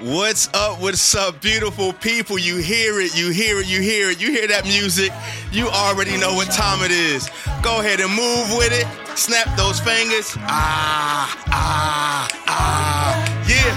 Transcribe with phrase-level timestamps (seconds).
[0.00, 0.80] What's up?
[0.80, 2.38] What's up, beautiful people?
[2.38, 4.20] You hear it, you hear it, you hear it.
[4.20, 5.10] You hear that music,
[5.50, 7.28] you already know what time it is.
[7.62, 8.86] Go ahead and move with it.
[9.18, 10.38] Snap those fingers.
[10.46, 13.18] Ah, ah, ah.
[13.50, 13.74] Yeah,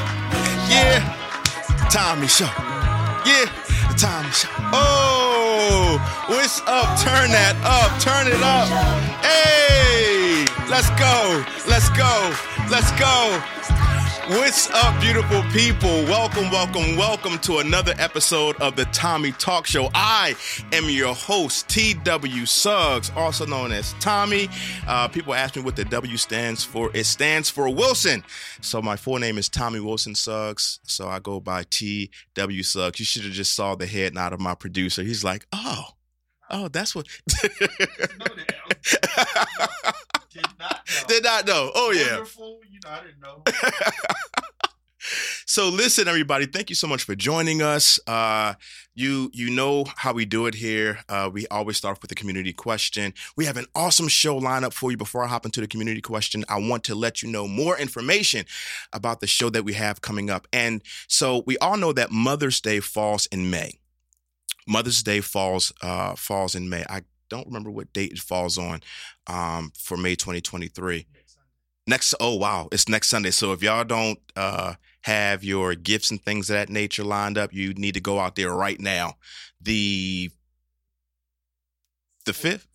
[0.70, 1.90] yeah.
[1.90, 2.46] Tommy Show.
[3.26, 3.50] Yeah,
[3.90, 4.50] the Tommy Show.
[4.78, 5.98] Oh,
[6.28, 7.02] what's up?
[7.02, 8.70] Turn that up, turn it up.
[9.26, 12.30] Hey, let's go, let's go,
[12.70, 13.91] let's go.
[14.32, 15.90] What's up, beautiful people?
[16.06, 19.90] Welcome, welcome, welcome to another episode of the Tommy Talk Show.
[19.94, 20.38] I
[20.72, 22.46] am your host, T.W.
[22.46, 24.48] Suggs, also known as Tommy.
[24.88, 26.90] Uh, people ask me what the W stands for.
[26.94, 28.24] It stands for Wilson.
[28.62, 30.80] So my full name is Tommy Wilson Suggs.
[30.84, 32.64] So I go by T.W.
[32.64, 33.00] Suggs.
[33.02, 35.04] You should have just saw the head nod of my producer.
[35.04, 35.88] He's like, oh,
[36.52, 37.08] oh, that's what.
[40.32, 41.08] Did not know.
[41.08, 41.72] Did not know.
[41.74, 42.12] Oh, yeah.
[42.12, 42.60] Wonderful.
[42.70, 43.44] You know, I didn't know.
[45.46, 48.54] so listen everybody thank you so much for joining us uh,
[48.94, 52.54] you you know how we do it here uh, we always start with a community
[52.54, 56.02] question we have an awesome show lineup for you before i hop into the community
[56.02, 58.46] question i want to let you know more information
[58.94, 62.62] about the show that we have coming up and so we all know that mother's
[62.62, 63.81] day falls in may
[64.72, 66.84] mother's day falls uh, falls in may.
[66.90, 68.82] I don't remember what date it falls on
[69.28, 71.08] um, for may 2023
[71.88, 73.32] next oh wow it's next sunday.
[73.32, 77.54] So if y'all don't uh have your gifts and things of that nature lined up
[77.54, 79.16] you need to go out there right now.
[79.60, 80.30] The
[82.26, 82.68] the fifth?
[82.68, 82.71] 14.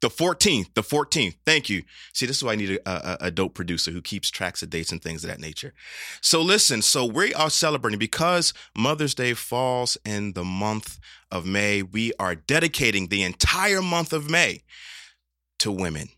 [0.00, 3.30] The 14th the 14th thank you see this is why i need a, a, a
[3.30, 5.72] dope producer who keeps tracks of dates and things of that nature
[6.20, 10.98] so listen so we are celebrating because mother's day falls in the month
[11.30, 14.62] of may we are dedicating the entire month of may
[15.58, 16.08] to women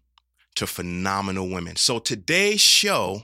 [0.58, 1.76] to phenomenal women.
[1.76, 3.22] So today's show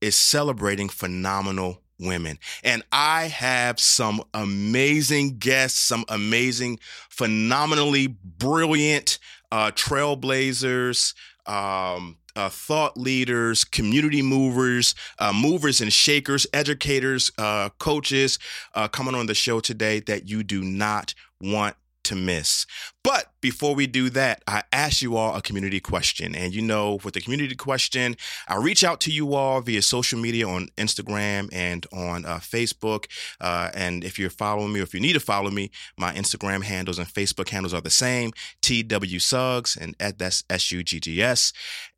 [0.00, 2.40] is celebrating phenomenal women.
[2.64, 9.20] And I have some amazing guests, some amazing, phenomenally brilliant
[9.52, 11.14] uh, trailblazers,
[11.46, 18.38] um, uh, thought leaders, community movers, uh, movers and shakers, educators, uh, coaches
[18.74, 22.66] uh, coming on the show today that you do not want to miss.
[23.02, 26.34] But before we do that, I ask you all a community question.
[26.34, 28.16] And you know, with the community question,
[28.48, 33.06] I reach out to you all via social media on Instagram and on uh, Facebook.
[33.40, 36.62] Uh, and if you're following me, or if you need to follow me, my Instagram
[36.62, 38.32] handles and Facebook handles are the same
[38.62, 41.52] TW Suggs, and that's S U G G S.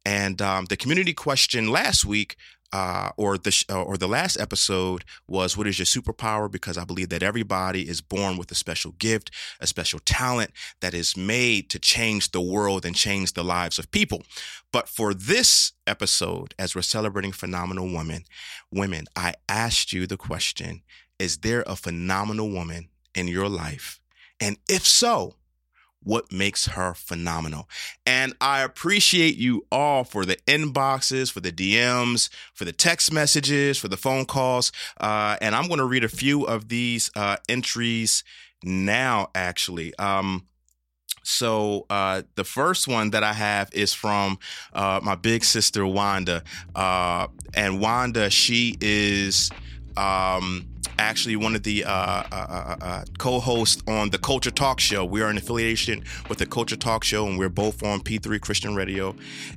[0.04, 2.36] And um, the community question last week
[2.76, 6.84] uh, or the sh- or the last episode was what is your superpower because I
[6.84, 10.50] believe that everybody is born with a special gift, a special talent
[10.82, 14.24] that is made to change the world and change the lives of people.
[14.74, 18.24] But for this episode, as we're celebrating phenomenal women,
[18.70, 20.82] women, I asked you the question:
[21.18, 24.00] Is there a phenomenal woman in your life?
[24.38, 25.36] And if so,
[26.06, 27.68] what makes her phenomenal.
[28.06, 33.76] And I appreciate you all for the inboxes, for the DMs, for the text messages,
[33.76, 34.70] for the phone calls.
[35.00, 38.22] Uh, and I'm going to read a few of these uh, entries
[38.62, 39.96] now, actually.
[39.96, 40.46] Um,
[41.24, 44.38] so uh, the first one that I have is from
[44.72, 46.44] uh, my big sister Wanda,
[46.76, 49.50] uh, and Wanda, she is
[49.96, 50.68] um,
[50.98, 55.04] actually one of the uh, uh, uh, uh, co-hosts on the Culture Talk Show.
[55.04, 58.74] We are in affiliation with the Culture Talk Show, and we're both on P3 Christian
[58.74, 59.14] Radio.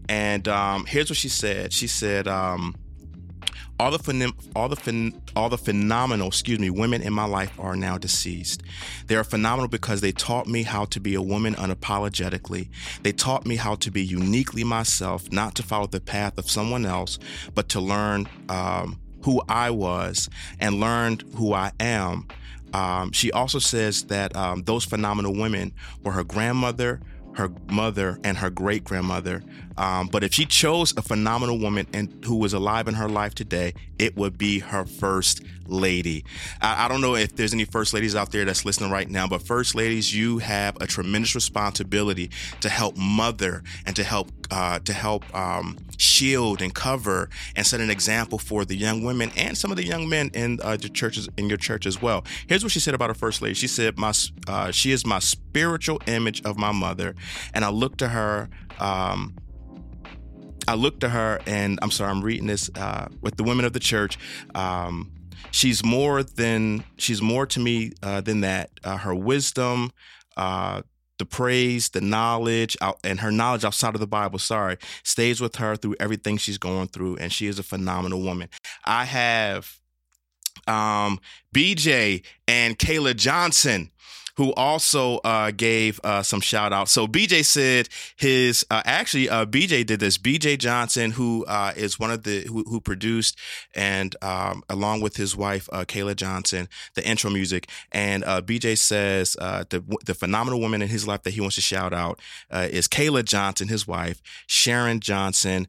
[0.08, 1.74] And um, here's what she said.
[1.74, 2.28] She said.
[2.28, 2.76] Um,
[3.80, 7.78] all the all the phen- all the phenomenal, excuse me, women in my life are
[7.78, 8.62] now deceased.
[9.08, 12.68] They are phenomenal because they taught me how to be a woman unapologetically.
[13.04, 16.86] They taught me how to be uniquely myself, not to follow the path of someone
[16.86, 17.20] else,
[17.56, 22.28] but to learn um, who I was and learned who I am.
[22.74, 27.02] Um, she also says that um, those phenomenal women were her grandmother,
[27.34, 29.44] her mother, and her great grandmother.
[29.80, 33.34] Um, but if she chose a phenomenal woman and who was alive in her life
[33.34, 36.26] today, it would be her first lady.
[36.62, 39.26] I, I don't know if there's any first ladies out there that's listening right now,
[39.26, 42.30] but first ladies, you have a tremendous responsibility
[42.60, 47.80] to help mother and to help uh, to help um, shield and cover and set
[47.80, 50.90] an example for the young women and some of the young men in uh, the
[50.90, 52.26] churches in your church as well.
[52.48, 53.54] Here's what she said about her first lady.
[53.54, 54.12] She said, "My
[54.46, 57.16] uh, she is my spiritual image of my mother,
[57.54, 58.50] and I look to her."
[58.80, 59.36] Um,
[60.70, 63.74] I look to her, and I'm sorry, I'm reading this uh, with the women of
[63.74, 64.20] the church.
[64.54, 65.12] Um,
[65.50, 68.70] she's more than she's more to me uh, than that.
[68.84, 69.92] Uh, her wisdom,
[70.38, 70.84] uh,
[71.18, 74.38] the praise, the knowledge, and her knowledge outside of the Bible.
[74.38, 78.48] Sorry, stays with her through everything she's going through, and she is a phenomenal woman.
[78.86, 79.80] I have
[80.68, 81.20] um,
[81.52, 83.90] BJ and Kayla Johnson
[84.40, 86.94] who also uh, gave uh, some shout outs.
[86.94, 90.18] So BJ said his uh, actually uh, BJ did this.
[90.18, 93.38] BJ Johnson, who uh, is one of the who, who produced
[93.76, 97.68] and um, along with his wife uh, Kayla Johnson, the intro music.
[97.92, 101.92] And BJ says the the phenomenal woman in his life that he wants to shout
[101.92, 102.18] out
[102.50, 105.68] is Kayla Johnson, his wife, Sharon Johnson.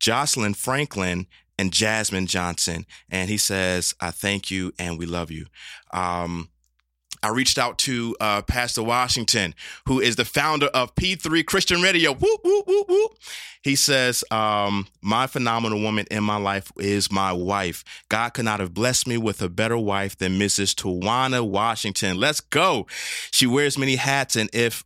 [0.00, 2.84] Jocelyn Franklin and Jasmine Johnson.
[3.08, 5.46] And he says, I thank you and we love you.
[5.92, 6.50] Um,
[7.24, 9.54] I reached out to uh, Pastor Washington,
[9.86, 12.12] who is the founder of P3 Christian Radio.
[12.12, 13.12] Whoop, whoop, whoop, whoop.
[13.62, 17.82] He says, um, My phenomenal woman in my life is my wife.
[18.10, 20.74] God could not have blessed me with a better wife than Mrs.
[20.74, 22.20] Tawana Washington.
[22.20, 22.86] Let's go.
[23.30, 24.84] She wears many hats, and if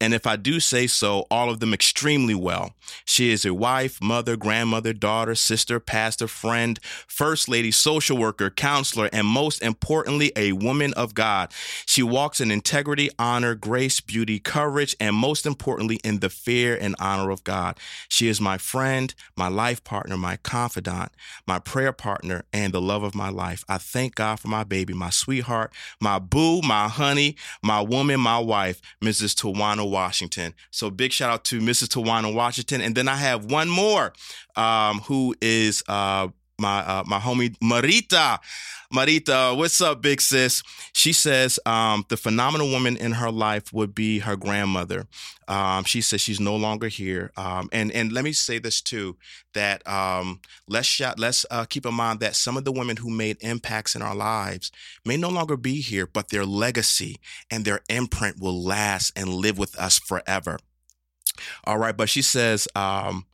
[0.00, 2.74] and if I do say so, all of them extremely well.
[3.04, 9.10] She is a wife, mother, grandmother, daughter, sister, pastor, friend, first lady, social worker, counselor,
[9.12, 11.52] and most importantly, a woman of God.
[11.86, 16.96] She walks in integrity, honor, grace, beauty, courage, and most importantly, in the fear and
[16.98, 17.78] honor of God.
[18.08, 21.12] She is my friend, my life partner, my confidant,
[21.46, 23.64] my prayer partner, and the love of my life.
[23.68, 28.38] I thank God for my baby, my sweetheart, my boo, my honey, my woman, my
[28.38, 29.34] wife, Mrs.
[29.34, 30.54] Tawana Washington.
[30.70, 31.88] So big shout out to Mrs.
[31.88, 32.80] Tawana Washington.
[32.80, 34.12] And then I have one more
[34.56, 36.28] um, who is uh,
[36.60, 38.38] my uh, my homie Marita.
[38.92, 40.64] Marita, what's up, big sis?
[40.92, 45.06] She says um, the phenomenal woman in her life would be her grandmother.
[45.46, 49.16] Um, she says she's no longer here, um, and and let me say this too
[49.54, 53.10] that um, let's shout, let's uh, keep in mind that some of the women who
[53.10, 54.72] made impacts in our lives
[55.04, 57.16] may no longer be here, but their legacy
[57.48, 60.58] and their imprint will last and live with us forever.
[61.64, 63.26] All right, but she says um,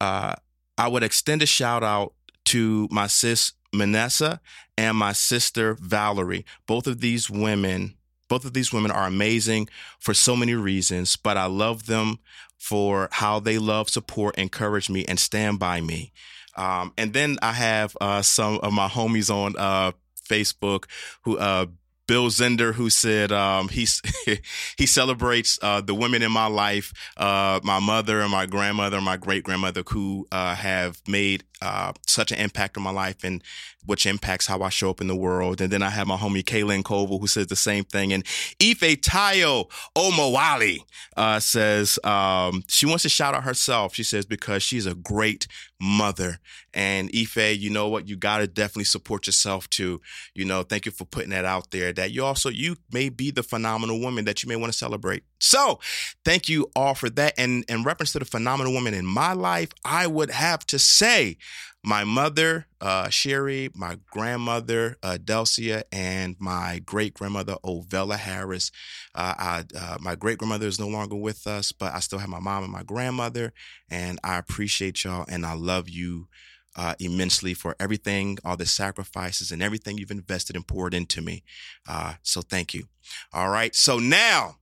[0.00, 0.34] uh,
[0.76, 2.14] I would extend a shout out
[2.48, 4.40] to my sis Manessa
[4.76, 6.44] and my sister Valerie.
[6.66, 7.94] Both of these women,
[8.28, 9.68] both of these women are amazing
[9.98, 12.18] for so many reasons, but I love them
[12.56, 16.12] for how they love, support, encourage me, and stand by me.
[16.56, 19.92] Um, and then I have uh, some of my homies on uh,
[20.28, 20.86] Facebook
[21.22, 21.66] who uh,
[22.08, 23.86] Bill Zender, who said um, he
[24.76, 29.04] he celebrates uh, the women in my life, uh, my mother and my grandmother, and
[29.04, 33.42] my great grandmother, who uh, have made uh, such an impact on my life and
[33.84, 35.60] which impacts how I show up in the world.
[35.60, 38.12] And then I have my homie Kaylin Koval who says the same thing.
[38.12, 38.24] And
[38.62, 40.80] Ife Tayo Omawali
[41.16, 43.94] uh, says um, she wants to shout out herself.
[43.94, 45.46] She says because she's a great
[45.80, 46.38] mother.
[46.74, 48.08] And Ife, you know what?
[48.08, 50.00] You got to definitely support yourself too.
[50.34, 53.30] You know, thank you for putting that out there that you also, you may be
[53.30, 55.22] the phenomenal woman that you may want to celebrate.
[55.38, 55.80] So
[56.24, 57.34] thank you all for that.
[57.38, 61.36] And in reference to the phenomenal woman in my life, I would have to say
[61.84, 68.72] my mother, uh, Sherry, my grandmother, uh, Delcia, and my great grandmother, Ovella Harris.
[69.14, 72.28] Uh, I, uh, my great grandmother is no longer with us, but I still have
[72.28, 73.52] my mom and my grandmother,
[73.88, 76.28] and I appreciate y'all and I love you.
[76.76, 81.42] Uh, immensely for everything, all the sacrifices and everything you've invested and poured into me.
[81.88, 82.84] Uh, so thank you.
[83.32, 83.74] All right.
[83.74, 84.58] So now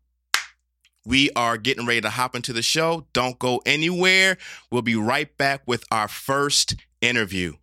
[1.07, 3.07] we are getting ready to hop into the show.
[3.13, 4.37] Don't go anywhere.
[4.71, 7.55] We'll be right back with our first interview.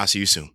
[0.00, 0.50] I'll see you soon.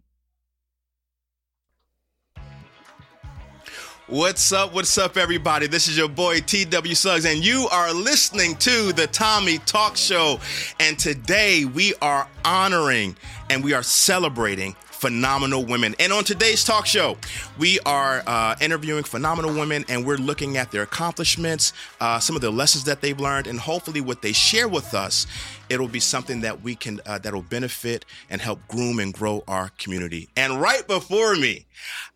[4.07, 4.73] What's up?
[4.73, 5.65] What's up, everybody?
[5.65, 10.41] This is your boy TW Suggs, and you are listening to the Tommy Talk Show.
[10.81, 13.15] And today we are honoring
[13.49, 15.93] and we are celebrating phenomenal women.
[15.99, 17.17] And on today's talk show,
[17.57, 22.41] we are uh, interviewing phenomenal women and we're looking at their accomplishments, uh, some of
[22.41, 25.27] the lessons that they've learned, and hopefully what they share with us.
[25.67, 29.71] It'll be something that we can uh, that'll benefit and help groom and grow our
[29.77, 30.29] community.
[30.37, 31.65] And right before me,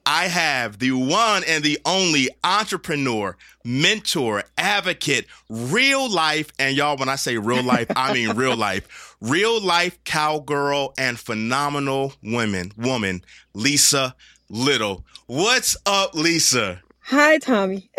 [0.06, 7.10] I have the one and the only entrepreneur, mentor, advocate, real life, and y'all, when
[7.10, 13.24] I say real life, I mean real life real life cowgirl and phenomenal woman, woman,
[13.54, 14.16] Lisa
[14.50, 15.06] Little.
[15.26, 16.82] What's up, Lisa?
[17.02, 17.90] Hi, Tommy.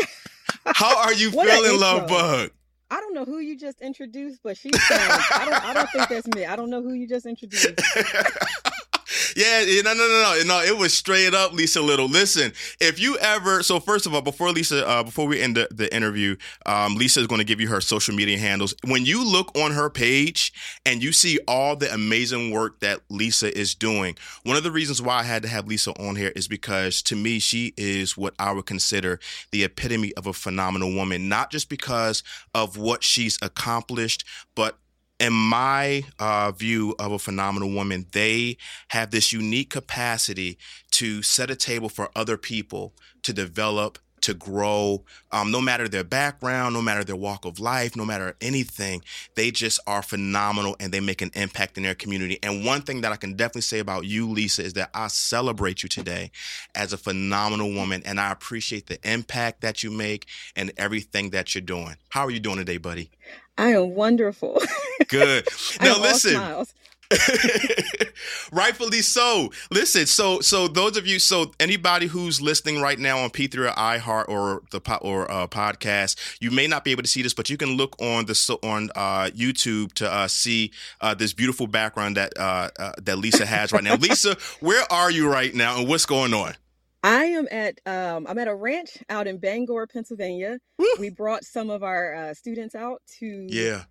[0.64, 2.50] How are you feeling, love bug?
[2.90, 4.72] I don't know who you just introduced, but she's.
[4.90, 5.64] I don't.
[5.64, 6.46] I don't think that's me.
[6.46, 7.68] I don't know who you just introduced.
[9.36, 10.62] yeah, no, no, no, no, no.
[10.62, 12.08] It was straight up Lisa Little.
[12.08, 15.68] Listen, if you ever, so first of all, before Lisa, uh, before we end the,
[15.70, 16.36] the interview,
[16.66, 18.74] um, Lisa is going to give you her social media handles.
[18.84, 20.52] When you look on her page
[20.84, 25.00] and you see all the amazing work that Lisa is doing, one of the reasons
[25.00, 28.34] why I had to have Lisa on here is because to me, she is what
[28.38, 29.20] I would consider
[29.52, 32.22] the epitome of a phenomenal woman, not just because
[32.54, 34.24] of what she's accomplished,
[34.54, 34.78] but
[35.18, 38.56] in my uh, view of a phenomenal woman, they
[38.88, 40.58] have this unique capacity
[40.92, 46.04] to set a table for other people to develop, to grow, um, no matter their
[46.04, 49.02] background, no matter their walk of life, no matter anything.
[49.34, 52.38] They just are phenomenal and they make an impact in their community.
[52.42, 55.82] And one thing that I can definitely say about you, Lisa, is that I celebrate
[55.82, 56.30] you today
[56.74, 61.54] as a phenomenal woman and I appreciate the impact that you make and everything that
[61.54, 61.96] you're doing.
[62.10, 63.10] How are you doing today, buddy?
[63.58, 64.62] I am wonderful.
[65.08, 65.46] Good.
[65.82, 66.32] Now listen.
[66.32, 66.74] smiles.
[68.52, 69.50] Rightfully so.
[69.70, 73.72] Listen, so so those of you, so anybody who's listening right now on P3 or
[73.72, 77.32] iHeart or the po- or uh, podcast, you may not be able to see this,
[77.34, 81.32] but you can look on the so on uh, YouTube to uh, see uh, this
[81.32, 83.94] beautiful background that uh, uh, that Lisa has right now.
[84.00, 86.54] Lisa, where are you right now, and what's going on?
[87.02, 90.58] I am at um, I'm at a ranch out in Bangor, Pennsylvania.
[90.78, 90.86] Woo!
[90.98, 93.84] We brought some of our uh, students out to Yeah,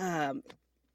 [0.00, 0.42] um,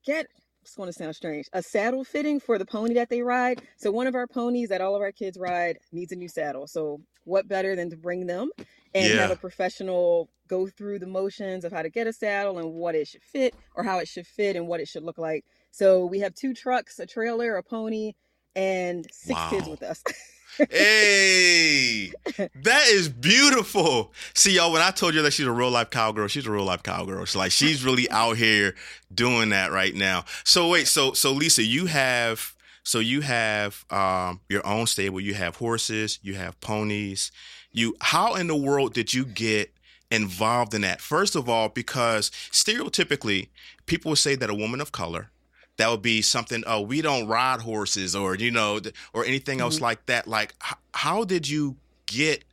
[0.06, 0.28] get
[0.64, 3.62] it's going to sound strange a saddle fitting for the pony that they ride.
[3.78, 6.68] So one of our ponies that all of our kids ride needs a new saddle.
[6.68, 8.50] So what better than to bring them
[8.96, 12.74] and have a professional go through the motions of how to get a saddle and
[12.74, 15.46] what it should fit or how it should fit and what it should look like.
[15.72, 18.14] So we have two trucks, a trailer, a pony,
[18.56, 20.04] and six kids with us.
[20.58, 24.14] Hey, that is beautiful.
[24.34, 26.66] See, y'all, when I told you that she's a real life cowgirl, she's a real
[26.66, 27.26] life cowgirl.
[27.26, 28.76] She's like she's really out here
[29.14, 30.26] doing that right now.
[30.44, 35.34] So wait, so so Lisa, you have so you have um your own stable, you
[35.34, 37.32] have horses, you have ponies.
[37.72, 39.74] You how in the world did you get
[40.12, 41.02] involved in that?
[41.02, 43.50] First of all, because stereotypically
[43.88, 45.32] people would say that a woman of color
[45.77, 48.80] that would be something oh we don't ride horses or you know
[49.13, 51.75] or anything else like that like h- how did you
[52.06, 52.44] get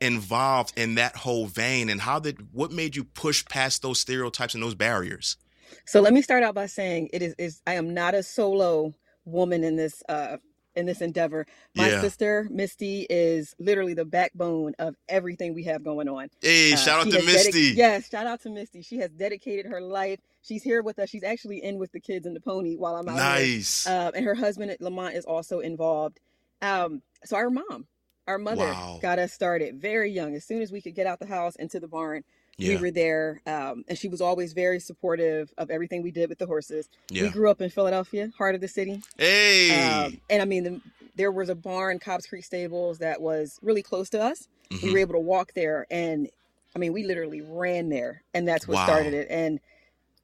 [0.00, 4.54] involved in that whole vein and how did what made you push past those stereotypes
[4.54, 5.36] and those barriers
[5.84, 8.94] So let me start out by saying it is is I am not a solo
[9.24, 10.38] woman in this uh
[10.76, 11.46] in this endeavor.
[11.74, 12.00] My Yeah.
[12.00, 16.28] sister Misty is literally the backbone of everything we have going on.
[16.40, 18.80] hey Uh, shout out to has dedic- misty yes, shout out to Misty.
[18.82, 20.20] She has dedicated her life.
[20.42, 21.08] She's here with us.
[21.10, 24.24] She's actually in with the kids and the pony while I'm out nice Uh, and
[24.24, 26.18] her husband Lamont is also involved.
[26.62, 27.86] Um, so our mom,
[28.26, 28.98] our mother, Wow.
[29.02, 30.34] got us started very young.
[30.34, 32.22] As soon as we could get out the house into the barn,
[32.58, 33.40] we were there.
[33.46, 36.88] Um, and she was always very supportive of everything we did with the horses.
[37.24, 39.02] We grew up in Philadelphia, heart of the city.
[39.18, 40.80] hey Um, and I mean, the,
[41.14, 44.46] there was a barn, Cobbs Creek Stables, that was really close to us.
[44.70, 44.92] We Mhm.
[44.92, 46.28] were able to walk there, and
[46.74, 48.84] I mean, we literally ran there, and that's what Wow.
[48.84, 49.26] started it.
[49.30, 49.58] And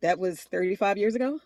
[0.07, 1.41] that was 35 years ago.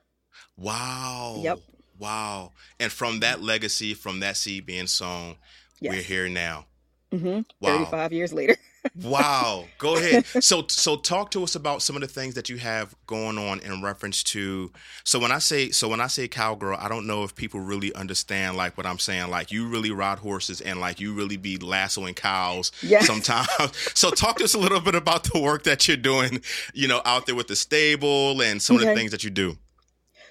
[0.56, 1.58] wow Yep.
[1.98, 2.52] wow.
[2.78, 5.36] And from that legacy from that seed being sown
[5.82, 6.66] we're here now.
[7.10, 7.78] Hmm wow.
[7.84, 8.56] 35 years later.
[9.02, 9.66] Wow.
[9.78, 10.24] Go ahead.
[10.42, 13.60] So so talk to us about some of the things that you have going on
[13.60, 14.72] in reference to
[15.04, 17.92] so when I say so when I say cowgirl, I don't know if people really
[17.94, 19.28] understand like what I'm saying.
[19.30, 23.06] Like you really ride horses and like you really be lassoing cows Yes.
[23.06, 23.48] sometimes.
[23.94, 27.02] so talk to us a little bit about the work that you're doing, you know,
[27.04, 29.56] out there with the stable and some of the things that you do.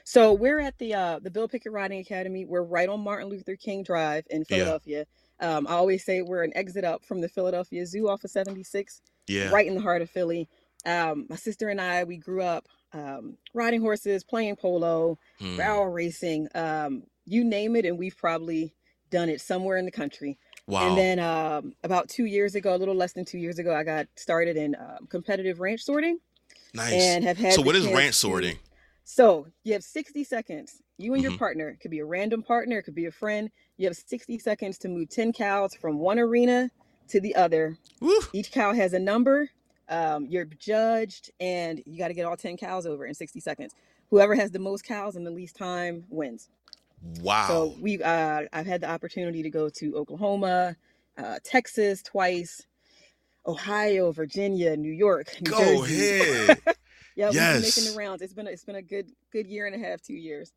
[0.03, 2.43] So we're at the uh, the Bill Pickett Riding Academy.
[2.43, 4.77] We're right on Martin Luther King Drive in Yeah.
[5.41, 9.01] Um, I always say we're an exit up from the Philadelphia Zoo off of 76,
[9.27, 9.49] Yeah.
[9.49, 10.49] right in the heart of Philly.
[10.85, 15.57] Um, my sister and I, we grew up um, riding horses, playing polo, Hmm.
[15.57, 18.73] barrel racing, um, you name it, and we've probably
[19.11, 20.37] done it somewhere in the country.
[20.67, 20.89] Wow.
[20.89, 23.83] And then um, about two years ago, a little less than two years ago, I
[23.83, 26.19] got started in um, competitive ranch sorting
[26.73, 26.93] nice.
[26.93, 27.53] and have had.
[27.53, 28.57] So what is ranch to- sorting?
[29.03, 30.81] So you have 60 seconds.
[30.97, 31.39] You and your Mhm.
[31.39, 33.49] partner it could be a random partner, it could be a friend.
[33.79, 36.69] You have 60 seconds to move 10 cows from one arena
[37.07, 37.77] to the other.
[38.01, 38.19] Woo.
[38.33, 39.49] Each cow has a number.
[39.87, 43.73] Um, you're judged, and you got to get all 10 cows over in 60 seconds.
[44.09, 46.49] Whoever has the most cows in the least time wins.
[47.21, 47.47] Wow.
[47.47, 50.75] So we, uh, I've had the opportunity to go to Oklahoma,
[51.17, 52.67] uh, Texas twice,
[53.47, 56.19] Ohio, Virginia, New York, New Go Jersey.
[56.19, 56.59] ahead.
[57.15, 58.21] Yeah, we've been making the rounds.
[58.21, 60.51] It's been a, it's been a good good year and a half, two years.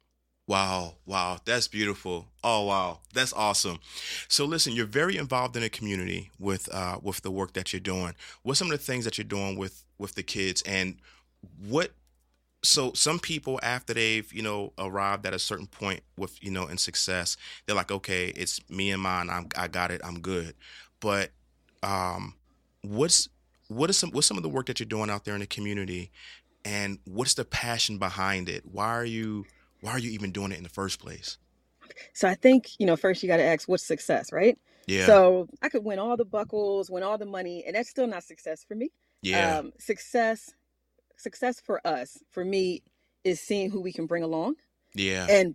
[0.49, 2.27] Wow, wow, that's beautiful.
[2.43, 3.79] Oh wow, that's awesome.
[4.29, 7.81] So listen, you're very involved in the community with uh with the work that you're
[7.81, 8.15] doing.
[8.43, 10.97] What's some of the things that you're doing with with the kids and
[11.69, 11.93] what
[12.65, 16.67] so some people after they've, you know, arrived at a certain point with, you know,
[16.69, 19.31] in success, they're like, "Okay, it's me and mine.
[19.31, 20.01] I'm I got it.
[20.05, 20.55] I'm good."
[21.01, 21.33] But
[21.83, 22.35] um
[22.83, 23.29] what's
[23.69, 25.47] what is some what's some of the work that you're doing out there in the
[25.47, 26.11] community
[26.65, 28.65] and what's the passion behind it?
[28.67, 29.47] Why are you
[29.83, 31.37] why are you even doing it in the first place?
[32.15, 34.59] So I think you know first you got to ask what's success, right?
[34.87, 35.07] Yeah.
[35.07, 38.25] So I could win all the buckles, win all the money, and that's still not
[38.25, 38.91] success for me.
[39.21, 39.59] yeah.
[39.59, 40.55] Um, success,
[41.17, 42.83] success for us, for me,
[43.23, 44.55] is seeing who we can bring along
[44.95, 45.27] Yeah.
[45.31, 45.55] and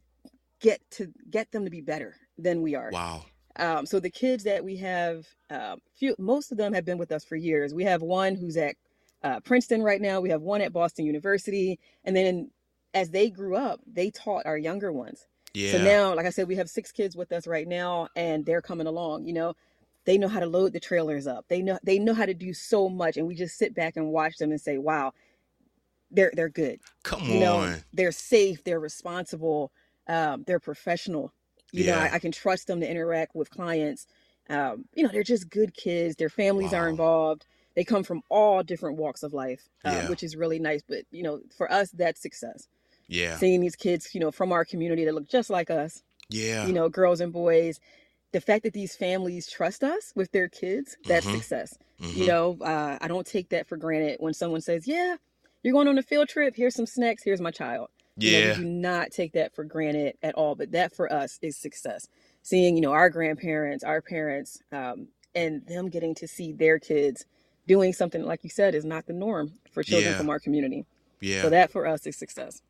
[0.61, 2.89] get to get them to be better than we are.
[2.91, 3.25] Wow.
[3.57, 7.11] Um, so the kids that we have, um, few, most of them have been with
[7.11, 7.73] us for years.
[7.73, 8.75] We have one who's at
[9.23, 10.21] uh, Princeton right now.
[10.21, 12.51] We have one at Boston University, and then
[12.97, 15.27] as they grew up, they taught our younger ones.
[15.53, 15.71] Yeah.
[15.73, 18.61] So now, like I said, we have six kids with us right now, and they're
[18.61, 19.25] coming along.
[19.25, 19.53] You know,
[20.05, 21.45] they know how to load the trailers up.
[21.47, 24.11] They know they know how to do so much, and we just sit back and
[24.11, 25.13] watch them and say, "Wow,
[26.11, 26.79] they're they're good.
[27.03, 27.83] Come You know, on.
[27.93, 28.63] they're safe.
[28.63, 29.71] They're responsible.
[30.07, 31.33] Um, they're professional.
[31.73, 34.07] You know, I, I can trust them to interact with clients.
[34.49, 36.15] Um, you know, they're just good kids.
[36.15, 36.79] Their families Wow.
[36.79, 37.45] are involved.
[37.75, 40.09] They come from all different walks of life, uh, Yeah.
[40.09, 40.81] which is really nice.
[40.87, 42.67] But you know, for us, that's success.
[43.07, 43.37] Yeah.
[43.37, 46.65] Seeing these kids, you know, from our community that look just like us, Yeah.
[46.67, 47.79] you know, girls and boys.
[48.33, 51.35] The fact that these families trust us with their kids, that's Mhm.
[51.35, 51.77] success.
[52.01, 52.15] Mhm.
[52.17, 55.15] You know, uh, I don't take that for granted when someone says, "Yeah,
[55.63, 56.55] you're going on a field trip.
[56.55, 57.23] Here's some snacks.
[57.23, 58.57] Here's my child." You know, Yeah.
[58.57, 60.55] we do not take that for granted at all.
[60.55, 62.07] But that for us is success.
[62.41, 67.25] Seeing, you know, our grandparents, our parents, um, and them getting to see their kids
[67.67, 70.17] doing something like you said is not the norm for children Yeah.
[70.17, 70.85] from our community.
[71.21, 71.43] Yeah.
[71.43, 72.61] So that for us is success.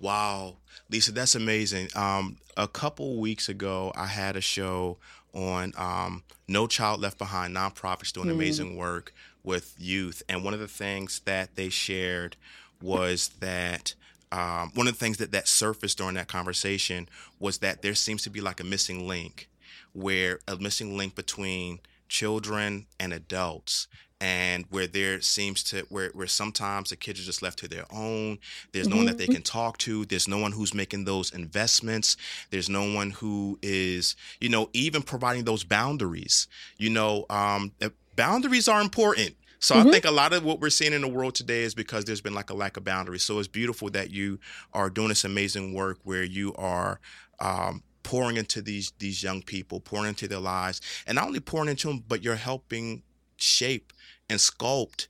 [0.00, 0.56] Wow,
[0.90, 1.88] Lisa, that's amazing.
[1.94, 4.98] Um, a couple weeks ago, I had a show
[5.34, 8.32] on um, No Child Left Behind nonprofits doing Mhm.
[8.32, 9.12] amazing work
[9.44, 12.36] with youth, and one of the things that they shared
[12.80, 13.94] was that
[14.32, 17.08] um, one of the things that that surfaced during that conversation
[17.40, 19.48] was that there seems to be like a missing link,
[19.92, 23.86] where a missing link between children and adults.
[24.22, 27.86] And where there seems to where where sometimes the kids are just left to their
[27.90, 28.38] own,
[28.72, 29.32] there's no one that they Mhm.
[29.32, 30.04] can talk to.
[30.04, 32.18] There's no one who's making those investments.
[32.50, 36.48] There's no one who is, you know, even providing those boundaries.
[36.76, 39.36] You know, um, uh, boundaries are important.
[39.58, 39.90] So I Mhm.
[39.90, 42.34] think a lot of what we're seeing in the world today is because there's been
[42.34, 43.22] like a lack of boundaries.
[43.22, 44.38] So it's beautiful that you
[44.74, 47.00] are doing this amazing work where you are
[47.40, 51.68] um, pouring into these these young people, pouring into their lives, and not only pouring
[51.70, 53.02] into them, but you're helping
[53.42, 53.92] shape
[54.28, 55.06] and sculpt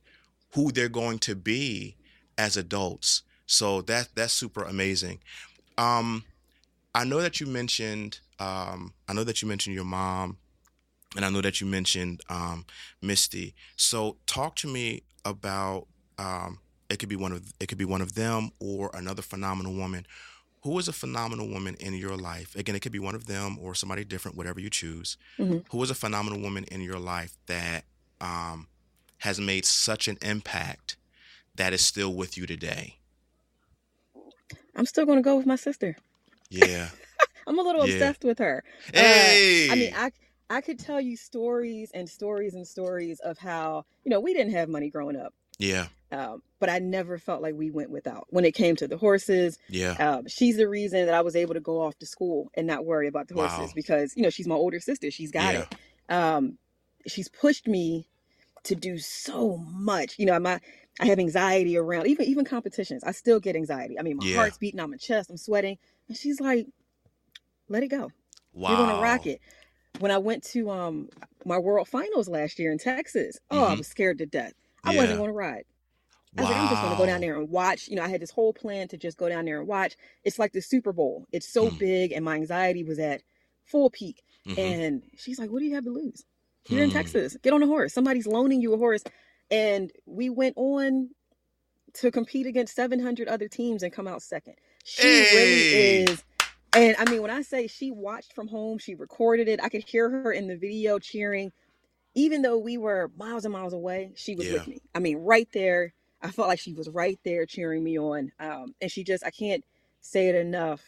[0.53, 1.95] who they're going to be
[2.37, 3.23] as adults.
[3.45, 5.19] So that that's super amazing.
[5.77, 6.23] Um,
[6.93, 10.37] I know that you mentioned um, I know that you mentioned your mom,
[11.15, 12.65] and I know that you mentioned um,
[13.01, 13.53] Misty.
[13.75, 18.01] So talk to me about um, it could be one of it could be one
[18.01, 20.05] of them or another phenomenal woman.
[20.63, 22.55] Who is a phenomenal woman in your life?
[22.55, 25.17] Again, it could be one of them or somebody different, whatever you choose.
[25.39, 25.65] Mhm.
[25.71, 27.85] Who is a phenomenal woman in your life that
[28.21, 28.67] um,
[29.19, 30.95] has made such an impact
[31.55, 32.97] that is still with you today?
[34.75, 35.97] I'm still going to go with my sister.
[36.49, 36.89] Yeah.
[37.47, 37.95] I'm a little Yeah.
[37.95, 38.63] obsessed with her.
[38.93, 39.69] Hey.
[39.69, 40.11] I mean, I
[40.49, 44.51] I could tell you stories and stories and stories of how you know we didn't
[44.53, 45.87] have money growing up, yeah.
[46.11, 48.27] um, but I never felt like we went without.
[48.31, 49.91] When it came to the horses, Yeah.
[49.93, 52.83] um, she's the reason that I was able to go off to school and not
[52.85, 53.47] worry about the Wow.
[53.47, 55.09] horses because you know she's my older sister.
[55.09, 55.61] She's got Yeah.
[55.61, 56.13] it.
[56.13, 56.57] Um,
[57.07, 58.09] she's pushed me
[58.63, 60.19] to do so much.
[60.19, 60.59] You know, my
[60.99, 63.03] I have anxiety around even even competitions.
[63.03, 63.99] I still get anxiety.
[63.99, 64.27] I mean, my Yeah.
[64.27, 65.29] heart's beating on my chest.
[65.29, 66.67] I'm sweating, and she's like,
[67.67, 68.13] "Let it go."
[68.53, 68.67] Wow.
[68.67, 69.41] You're gonna rock it.
[69.99, 71.09] When I went to um
[71.45, 73.75] my world finals last year in Texas, oh, I Mhm.
[73.75, 74.53] was scared to death.
[74.85, 74.91] I Yeah.
[74.91, 75.65] wasn't gonna ride.
[76.37, 77.87] I was like, I'm just gonna go down there and watch.
[77.89, 79.95] You know, I had this whole plan to just go down there and watch.
[80.23, 81.25] It's like the Super Bowl.
[81.31, 81.79] It's so Mm.
[81.79, 83.23] big, and my anxiety was at
[83.65, 84.23] full peak.
[84.45, 84.73] Mhm.
[84.75, 86.25] And she's like, "What do you have to lose?
[86.69, 86.95] You're in Hmm.
[86.95, 87.37] Texas.
[87.41, 87.93] Get on a horse.
[87.93, 89.03] Somebody's loaning you a horse."
[89.49, 91.09] And we went on
[91.95, 94.55] to compete against 700 other teams and come out second.
[94.83, 95.33] She Hey.
[95.33, 96.23] really is.
[96.73, 99.61] And I mean, when I say she watched from home, she recorded it.
[99.61, 101.51] I could hear her in the video cheering.
[102.15, 104.53] Even though we were miles and miles away, she was Yeah.
[104.53, 104.81] with me.
[104.95, 105.93] I mean, right there.
[106.21, 108.31] I felt like she was right there cheering me on.
[108.39, 109.65] Um, and she just, I can't
[110.01, 110.81] say it enough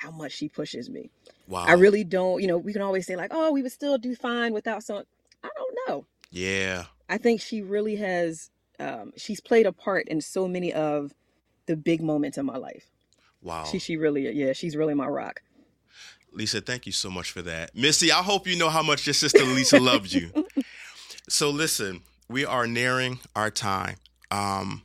[0.00, 1.10] how much she pushes me.
[1.46, 1.64] Wow.
[1.66, 4.14] I really don't, you know, we can always say, like, oh, we would still do
[4.14, 5.02] fine without some.
[5.44, 6.06] I don't know.
[6.30, 6.84] Yeah.
[7.08, 11.12] I think she really has, um, she's played a part in so many of
[11.66, 12.86] the big moments in my life.
[13.42, 13.64] Wow.
[13.64, 15.42] She, she really, yeah, she's really my rock.
[16.32, 17.74] Lisa, thank you so much for that.
[17.74, 20.30] Misty, I hope you know how much your sister Lisa loves you.
[21.28, 23.98] So listen, we are nearing our time.
[24.32, 24.82] Um,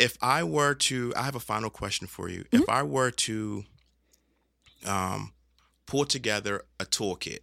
[0.00, 2.44] if I were to, I have a final question for you.
[2.50, 3.64] If I were to
[4.86, 5.32] um,
[5.86, 7.40] pull together a toolkit,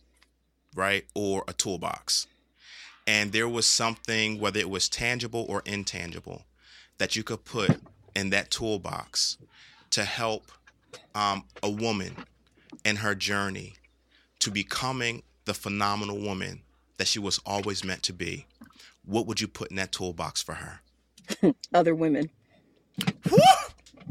[0.76, 2.28] right, or a toolbox,
[3.08, 6.44] and there was something, whether it was tangible or intangible,
[6.98, 7.80] that you could put
[8.16, 9.38] in that toolbox
[9.90, 10.52] to help
[11.16, 12.16] um, a woman
[12.86, 13.74] in her journey
[14.40, 16.62] to becoming the phenomenal woman
[16.98, 18.46] that she was always meant to be,
[19.06, 20.82] what would you put in that toolbox for her?
[21.74, 22.30] Other women.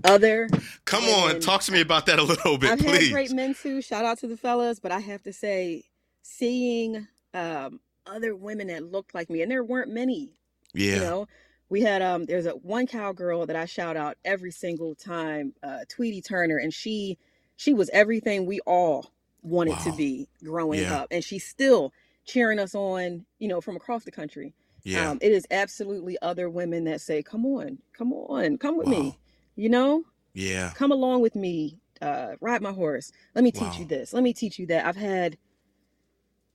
[0.05, 0.49] Other.
[0.85, 3.07] Come on, talk to me about that a little bit, I've please.
[3.09, 3.83] had great men too.
[3.83, 5.85] Shout out to the fellas, but I have to say,
[6.23, 10.31] seeing um, other women that looked like me, and there weren't many.
[10.75, 10.95] yeah.
[10.95, 11.29] You know,
[11.69, 15.81] we had um, there's a one cowgirl that I shout out every single time, uh,
[15.89, 17.19] Tweety Turner, and she
[17.57, 21.01] she was everything we all wanted to be growing Yeah.
[21.01, 21.93] up, and she's still
[22.25, 23.27] cheering us on.
[23.39, 24.55] You know, from across the country.
[24.83, 25.11] yeah.
[25.11, 28.93] Um, it is absolutely other women that say, "Come on, come on, come with Wow.
[28.93, 29.19] me."
[29.61, 30.71] You know, yeah.
[30.75, 33.81] come along with me uh ride my horse let me teach Wow.
[33.81, 35.37] you this let me teach you that i've had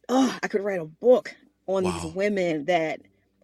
[0.09, 1.35] oh i could write a book
[1.67, 1.91] on Wow.
[1.91, 2.99] these women that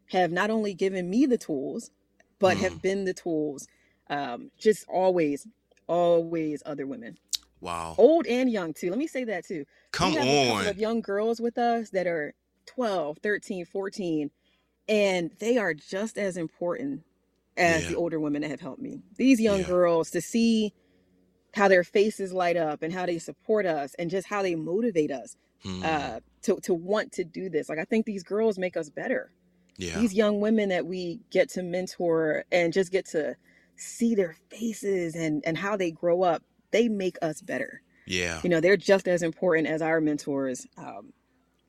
[0.08, 1.92] have not only given me the tools
[2.40, 2.62] but Mm.
[2.62, 3.68] have been the tools
[4.10, 5.46] um just always
[5.88, 7.20] always other women
[7.60, 7.94] Wow.
[8.00, 10.68] old and young too let me say that too Come we have a couple on.
[10.68, 12.34] of young girls with us that are
[12.66, 14.32] 12 13 14
[14.90, 17.04] and they are just as important
[17.58, 17.90] as Yeah.
[17.92, 19.68] the older women that have helped me these young Yeah.
[19.68, 20.74] girls to see
[21.54, 25.12] how their faces light up and how they support us and just how they motivate
[25.12, 25.84] us Hmm.
[25.86, 29.32] uh, to, to want to do this like i think these girls make us better
[29.78, 30.00] yeah.
[30.00, 33.36] these young women that we get to mentor and just get to
[33.76, 38.40] see their faces and and how they grow up they make us better yeah.
[38.44, 41.14] you know they're just as important as our mentors um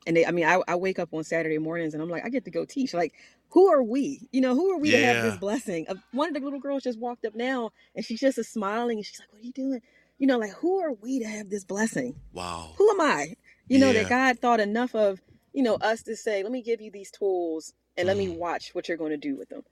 [0.07, 2.31] and they i mean I, I wake up on saturday mornings and i'm like i
[2.31, 3.13] get to go teach like
[3.53, 4.29] who are we?
[4.33, 5.87] You know who are we to have this blessing?
[6.13, 9.07] One of the little girls just walked up now and she's just a smiling and
[9.07, 9.81] she's like what are you doing?
[10.19, 12.17] You know like who are we to have this blessing?
[12.33, 12.73] Wow.
[12.77, 13.35] who am i?
[13.69, 14.03] You know Yeah.
[14.03, 15.21] that god thought enough of
[15.53, 18.37] you know us to say let me give you these tools and let me Mm.
[18.39, 19.63] watch what you're going to do with them.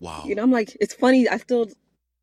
[0.00, 0.22] Wow.
[0.26, 1.66] you know i'm like it's funny i still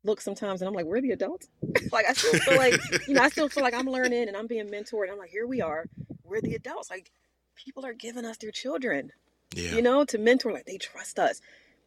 [0.04, 1.48] look sometimes and i'm like we're the adults?
[1.92, 2.74] Like i still feel like
[3.08, 5.46] you know i still feel like i'm learning and i'm being mentored i'm like here
[5.46, 5.86] we are.
[6.24, 6.90] We're the adults.
[6.90, 7.10] Like
[7.56, 9.10] people are giving us their children
[9.54, 9.74] yeah.
[9.74, 11.40] you know to mentor like they trust us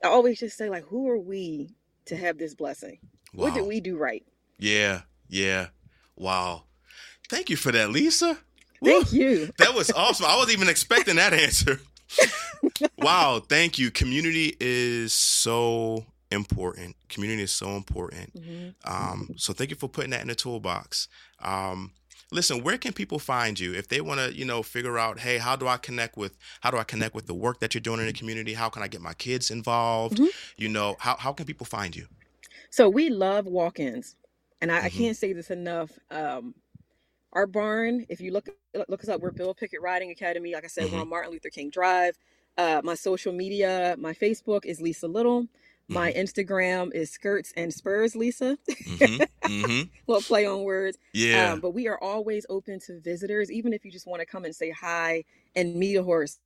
[0.03, 1.69] i always just say like who are we
[2.05, 2.97] to have this blessing
[3.33, 3.45] wow.
[3.45, 4.23] what did we do right
[4.59, 5.01] Yeah.
[5.29, 5.67] Yeah.
[6.17, 6.63] Wow.
[7.29, 8.37] Thank you for that, Lisa.
[8.81, 8.91] Woo.
[9.01, 10.25] thank you That was awesome.
[10.27, 11.79] I wasn't even expecting that answer.
[12.97, 13.89] wow, thank you.
[13.91, 16.95] Community is so important.
[17.09, 18.33] Community is so important.
[18.35, 18.73] Mhm.
[18.85, 21.07] Um, so thank you for putting that in the toolbox.
[21.39, 21.91] Um,
[22.31, 25.37] listen, where can people find you if they want to, you know, figure out, hey,
[25.37, 27.99] how do I connect with, how do I connect with the work that you're doing
[27.99, 28.53] in the community?
[28.53, 30.19] How can I get my kids involved?
[30.19, 30.31] Mhm.
[30.57, 32.07] You know, how how can people find you?
[32.69, 34.15] So we love walk-ins,
[34.61, 34.89] and I, I Mhm.
[34.89, 35.97] can't say this enough.
[36.09, 36.55] Um,
[37.33, 38.49] our barn, if you look
[38.89, 40.53] look us up, we're Bill Pickett Riding Academy.
[40.53, 41.01] Like I said, we're Mhm.
[41.01, 42.17] on Martin Luther King Drive.
[42.57, 45.47] Uh, my social media, my Facebook is Lisa Little.
[45.93, 48.57] My Instagram is Skirts and Spurs Lisa.
[48.87, 50.97] hmm hmm Little play on words.
[51.13, 51.53] Yeah.
[51.53, 54.45] Um, but we are always open to visitors, even if you just want to come
[54.45, 55.23] and say hi
[55.55, 56.39] and meet a horse.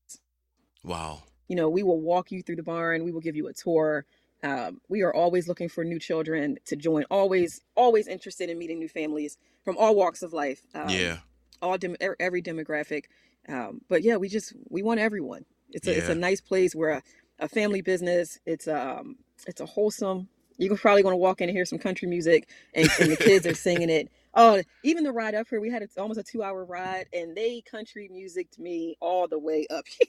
[0.84, 1.23] wow.
[1.47, 3.03] You know, we will walk you through the barn.
[3.03, 4.05] We will give you a tour.
[4.41, 7.03] Um, we are always looking for new children to join.
[7.12, 10.62] Always, always interested in meeting new families from all walks of life.
[10.73, 11.17] Um, yeah.
[11.62, 13.03] all dem- er- every demographic.
[13.47, 15.45] Um, but yeah, we just we want everyone.
[15.69, 16.73] It's a it's a nice place.
[16.73, 17.03] We're a,
[17.39, 18.39] a family business.
[18.47, 19.17] It's um
[19.48, 20.28] it's a wholesome.
[20.58, 23.45] You're probably going to walk in and hear some country music, and, and the kids
[23.45, 24.10] are singing it.
[24.38, 27.38] Oh, even the ride up here, we had a, almost a two hour ride, and
[27.38, 29.86] they country music to me all the way up.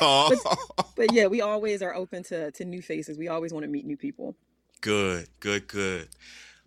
[0.00, 0.30] Oh,
[0.96, 3.18] but yeah, we always are open to to new faces.
[3.18, 4.36] We always want to meet new people.
[4.80, 6.08] good, good, good.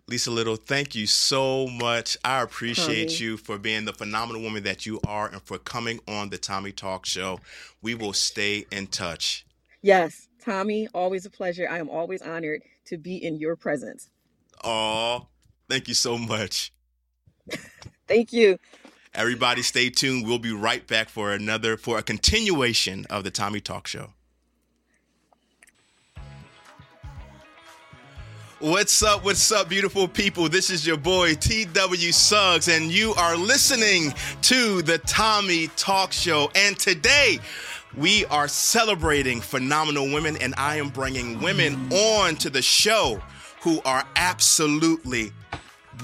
[0.08, 2.18] Lisa Little, thank you so much.
[2.24, 3.24] I appreciate Tommy.
[3.24, 6.72] you for being the phenomenal woman that you are and for coming on the Tommy
[6.72, 7.40] Talk Show.
[7.80, 9.46] We will stay in touch.
[9.80, 11.68] Yes, Tommy, always a pleasure.
[11.70, 14.10] I am always honored to be in your presence.
[14.64, 15.28] Oh,
[15.68, 16.72] thank you so much.
[18.08, 18.58] Thank you.
[19.14, 20.26] Everybody stay tuned.
[20.26, 24.10] We'll be right back for another for a continuation of the Tommy Talk Show.
[28.62, 29.24] What's up?
[29.24, 30.48] What's up, beautiful people?
[30.48, 36.48] This is your boy TW Suggs, and you are listening to the Tommy Talk Show.
[36.54, 37.40] And today,
[37.96, 43.20] we are celebrating phenomenal women, and I am bringing women on to the show
[43.60, 45.32] who are absolutely,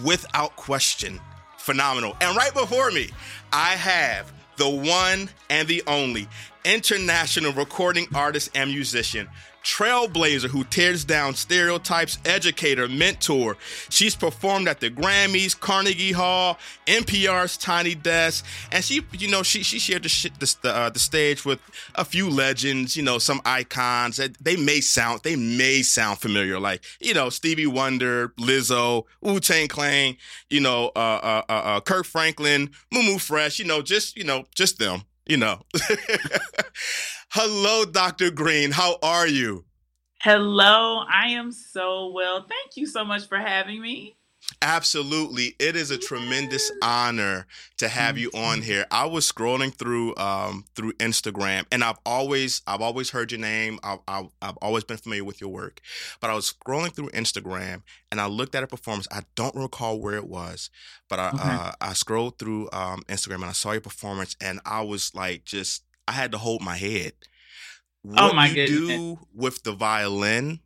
[0.04, 1.20] without question,
[1.56, 2.16] phenomenal.
[2.20, 3.10] And right before me,
[3.52, 6.28] I have the one and the only
[6.64, 9.28] international recording artist and musician,
[9.68, 13.56] trailblazer who tears down stereotypes, educator, mentor.
[13.90, 19.62] She's performed at the Grammys, Carnegie Hall, NPR's Tiny Desk, and she, you know, she
[19.62, 21.60] she shared the shit, the uh, the stage with
[21.96, 26.58] a few legends, you know, some icons that they may sound they may sound familiar,
[26.58, 30.16] like you know Stevie Wonder, Lizzo, Wu Tang Clan,
[30.48, 34.44] you know, uh, uh, uh, uh, Kirk Franklin, Mumu Fresh, you know, just you know,
[34.54, 35.60] just them, you know.
[37.30, 38.30] Hello, Dr.
[38.30, 38.72] Green.
[38.72, 39.64] How are you?
[40.20, 42.40] Hello, I am so well.
[42.48, 44.16] Thank you so much for having me.
[44.62, 45.54] Absolutely.
[45.58, 48.86] It is a tremendous honor to have you on here.
[48.90, 53.78] I was scrolling through um, through Instagram and I've always I've always heard your name.
[53.84, 55.80] I've, I've, I've always been familiar with your work.
[56.20, 59.06] But I was scrolling through Instagram and I looked at a performance.
[59.12, 60.70] I don't recall where it was,
[61.08, 61.60] but I Okay.
[61.60, 65.44] uh, I scrolled through um, Instagram and I saw your performance and I was like
[65.44, 67.12] just I had to hold my head.
[68.02, 68.88] What Oh, my you goodness.
[68.88, 70.60] do with the violin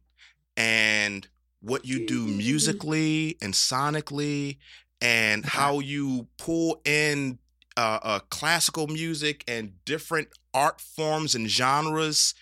[0.57, 1.27] and
[1.61, 4.59] what you do musically and sonically
[5.01, 7.39] and how you pull in
[7.77, 12.35] uh, uh, classical music and different art forms and genres.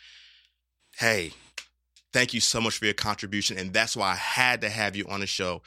[0.99, 1.33] Hey,
[2.13, 3.57] thank you so much for your contribution.
[3.59, 5.63] And that's why I had to have you on the show,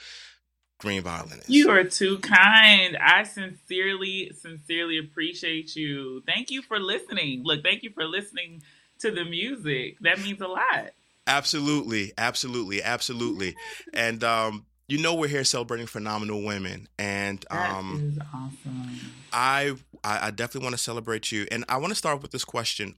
[0.83, 1.49] Green Violinist.
[1.49, 2.97] You are too kind.
[2.97, 6.21] I sincerely, sincerely appreciate you.
[6.25, 7.41] Thank you for listening.
[7.43, 8.61] Look, thank you for listening
[8.99, 9.97] to the music.
[10.01, 10.91] That means a lot.
[11.25, 13.55] Absolutely, absolutely, absolutely.
[13.93, 18.99] And um, you know we're here celebrating phenomenal women, and That um, is awesome.
[19.31, 21.47] I, I I definitely want to celebrate you.
[21.49, 22.95] And I want to start with this question: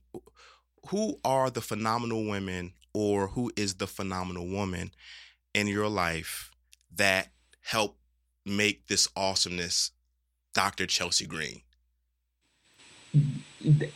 [0.88, 4.90] Who are the phenomenal women, or who is the phenomenal woman
[5.54, 6.50] in your life
[6.96, 7.28] that
[7.66, 7.98] help
[8.44, 9.90] make this awesomeness,
[10.54, 10.86] Dr.
[10.86, 11.62] Chelsey Green?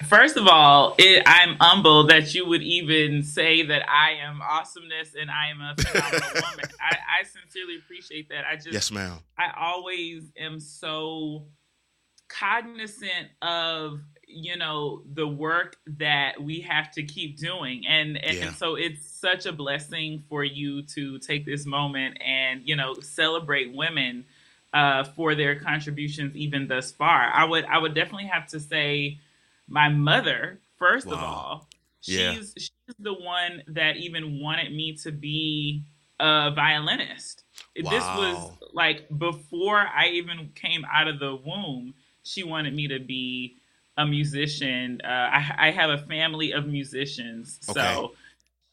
[0.08, 5.14] First of all, it, I'm humbled that you would even say that I am awesomeness
[5.18, 6.70] and I am a phenomenal woman.
[6.80, 8.44] I, I sincerely appreciate that.
[8.44, 9.18] I just Yes, ma'am.
[9.38, 11.46] I always am so
[12.28, 14.00] cognizant of
[14.32, 18.52] you know the work that we have to keep doing and and, Yeah.
[18.52, 23.74] so it's such a blessing for you to take this moment and you know celebrate
[23.74, 24.24] women
[24.72, 29.18] uh, for their contributions even thus far i would i would definitely have to say
[29.68, 31.26] my mother first of Wow.
[31.26, 31.68] all
[32.04, 32.32] Yeah.
[32.32, 35.82] she's she's the one that even wanted me to be
[36.20, 37.44] a violinist
[37.88, 42.98] this was like before I even came out of the womb, she wanted me to
[42.98, 43.56] be
[44.00, 45.00] a musician.
[45.04, 48.12] Uh, I, I have a family of musicians, so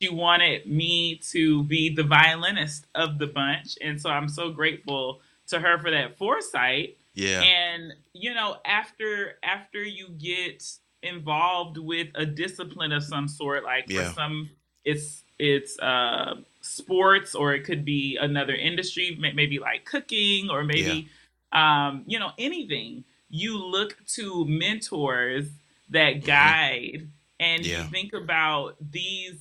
[0.02, 5.22] she wanted me to be the violinist of the bunch, and so I'm so grateful
[5.48, 6.98] to her for that foresight.
[7.14, 7.42] Yeah.
[7.42, 10.64] And you know, after after you get
[11.04, 14.10] involved with a discipline of some sort, like Yeah.
[14.10, 14.50] for some,
[14.86, 21.10] it's it's uh, sports, or it could be another industry, maybe like cooking, or maybe
[21.52, 23.04] um, you know anything.
[23.30, 25.48] You look to mentors
[25.90, 27.08] that guide,
[27.40, 27.70] and Mm-hmm.
[27.72, 27.84] Yeah.
[27.84, 29.36] you think about these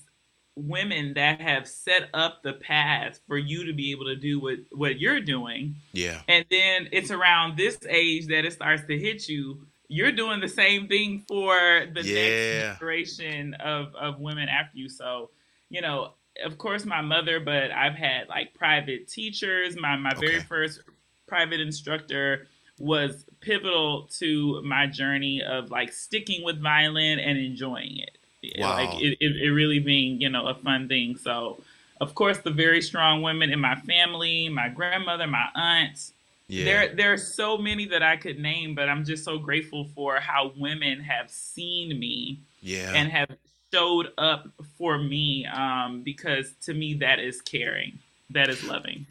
[0.54, 4.58] women that have set up the path for you to be able to do what
[4.72, 6.20] what you're doing yeah.
[6.28, 10.48] and then it's around this age that it starts to hit you you're doing the
[10.48, 11.54] same thing for
[11.92, 12.68] the Yeah.
[12.68, 15.28] next generation of, of women after you so
[15.68, 20.40] you know of course my mother but i've had like private teachers my, my very
[20.40, 20.80] first
[21.26, 22.46] private instructor
[22.78, 28.18] was pivotal to my journey of like sticking with violin and enjoying it
[28.58, 28.74] Wow.
[28.74, 31.58] like it, it, it really being you know a fun thing so
[32.00, 36.12] of course the very strong women in my family my grandmother my aunts
[36.48, 36.64] Yeah.
[36.64, 40.20] there there are so many that I could name, but I'm just so grateful for
[40.20, 42.92] how women have seen me yeah.
[42.94, 43.30] and have
[43.72, 44.46] showed up
[44.78, 45.46] for me.
[45.46, 47.98] Um, because to me that is caring,
[48.30, 49.06] that is loving.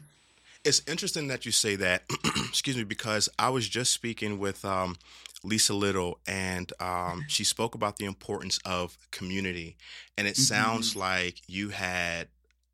[0.66, 2.02] It's interesting that you say that.
[2.48, 4.96] excuse me, because I was just speaking with um,
[5.44, 9.76] Lisa Little, and um, she spoke about the importance of community.
[10.18, 10.38] And it Mhm.
[10.48, 12.28] sounds like you had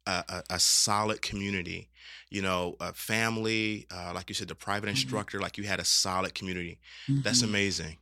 [0.07, 1.91] a, a, a solid community.
[2.31, 4.93] You know, a family, uh, like you said, the private Mhm.
[4.93, 5.39] instructor.
[5.39, 6.79] Like you had a solid community.
[7.09, 7.49] That's Mhm.
[7.49, 7.97] amazing.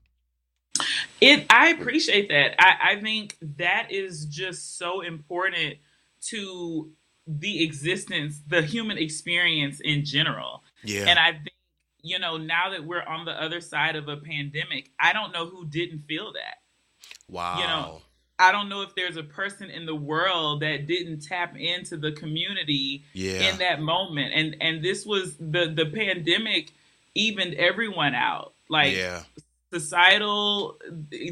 [1.20, 1.46] It.
[1.50, 2.54] I appreciate that.
[2.62, 5.78] I, I think that is just so important
[6.28, 6.92] to
[7.38, 10.62] the existence, the human experience in general.
[10.82, 11.06] Yeah.
[11.06, 11.52] And I think,
[12.02, 15.46] you know, now that we're on the other side of a pandemic, I don't know
[15.46, 16.58] who didn't feel that.
[17.28, 17.58] wow.
[17.58, 18.02] You know,
[18.38, 22.12] I don't know if there's a person in the world that didn't tap into the
[22.12, 23.50] community yeah.
[23.50, 24.32] in that moment.
[24.34, 26.72] And and this was the the pandemic
[27.14, 28.54] evened everyone out.
[28.70, 29.24] Like yeah.
[29.72, 30.78] societal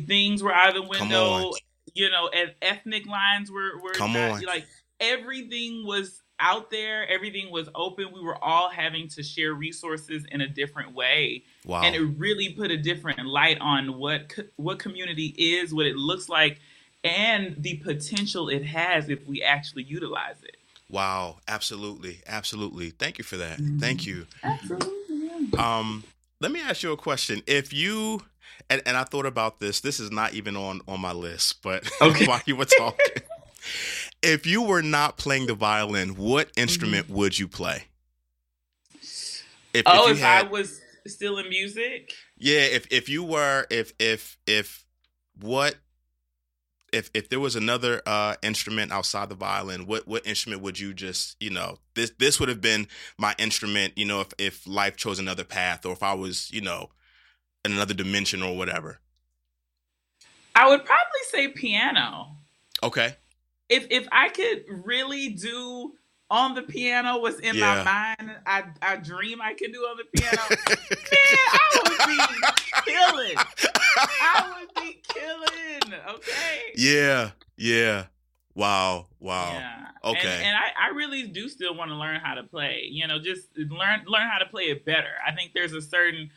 [0.07, 1.53] things were out of the window.
[1.95, 4.41] You know, and ethnic lines were were Come not, on.
[4.43, 4.67] like
[5.01, 7.07] everything was out there.
[7.09, 8.07] Everything was open.
[8.13, 11.83] We were all having to share resources in a different way Wow.
[11.83, 16.29] and it really put a different light on what what community is, what it looks
[16.29, 16.61] like,
[17.05, 20.57] and the potential it has if we actually utilize it.
[20.89, 21.39] wow.
[21.49, 22.21] Absolutely.
[22.27, 22.91] Absolutely.
[22.91, 23.59] Thank you for that.
[23.59, 23.81] Mhm.
[23.81, 24.27] Thank you.
[24.43, 25.59] Absolutely.
[25.59, 26.05] Um,
[26.41, 27.43] let me ask you a question.
[27.47, 28.23] If you
[28.71, 31.89] and, and I thought about this, this is not even on on my list, but
[32.01, 32.27] Okay.
[32.27, 33.23] while you were talking,
[34.23, 37.17] if you were not playing the violin, what instrument mm-hmm.
[37.17, 37.85] would you play?
[39.75, 42.13] If, oh, if, if had, I was still in music.
[42.37, 44.85] Yeah, if if you were, if if if
[45.41, 45.77] what
[46.93, 50.95] if if there was another uh, instrument outside the violin, what what instrument would you
[50.95, 54.97] just you know this this would have been my instrument you know if if life
[54.97, 56.91] chose another path or if I was you know
[57.65, 59.01] in another dimension or whatever.
[60.55, 62.37] I would probably say piano.
[62.83, 63.17] Okay.
[63.69, 65.95] If if I could really do
[66.31, 67.83] on the piano what's in yeah.
[67.85, 68.37] my mind.
[68.47, 70.43] I I dream I could do on the piano.
[70.51, 70.59] Man,
[71.53, 73.37] I would be killing.
[73.97, 76.01] I would be killing.
[76.17, 76.73] Okay.
[76.77, 77.31] Yeah.
[77.57, 78.07] Yeah.
[78.55, 79.07] Wow.
[79.21, 79.53] Wow.
[79.53, 79.87] Yeah.
[80.05, 80.29] Okay.
[80.29, 82.89] And, and I, I really do still want to learn how to play.
[82.91, 85.13] You know, just learn learn how to play it better.
[85.27, 86.31] I think there's a certain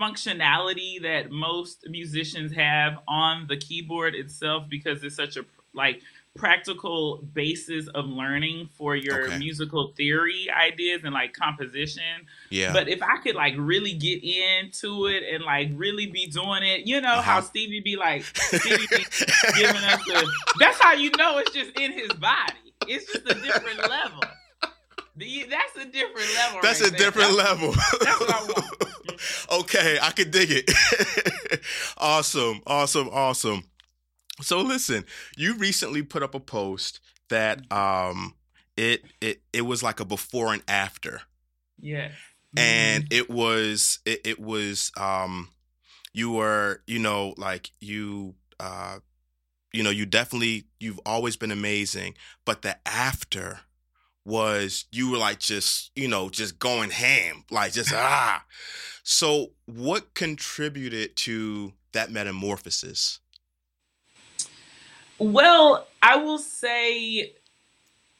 [0.00, 6.02] functionality that most musicians have on the keyboard itself because it's such a like
[6.36, 9.38] practical basis of learning for your okay.
[9.38, 12.02] musical theory ideas and like composition.
[12.50, 12.72] Yeah.
[12.72, 16.86] But if I could like really get into it and like really be doing it,
[16.86, 17.22] you know uh-huh.
[17.22, 19.04] how Stevie be like Stevie be
[19.56, 22.54] giving us the that's how you know it's just in his body.
[22.86, 24.20] It's just a different level.
[25.18, 26.60] That's a different level.
[26.62, 27.72] That's right a different that's, level.
[27.72, 28.86] That's what I want.
[29.52, 31.62] okay, I could dig it.
[31.98, 33.64] awesome, awesome, awesome.
[34.42, 35.04] So listen,
[35.36, 38.34] you recently put up a post that um
[38.76, 41.22] it it it was like a before and after.
[41.80, 42.10] Yeah.
[42.56, 43.18] And mm-hmm.
[43.18, 45.50] it was it, it was um
[46.12, 48.98] you were, you know, like you uh
[49.72, 53.60] you know, you definitely you've always been amazing, but the after
[54.24, 58.44] was you were like just, you know, just going ham, like just ah.
[59.02, 63.20] So what contributed to that metamorphosis?
[65.18, 67.34] Well, I will say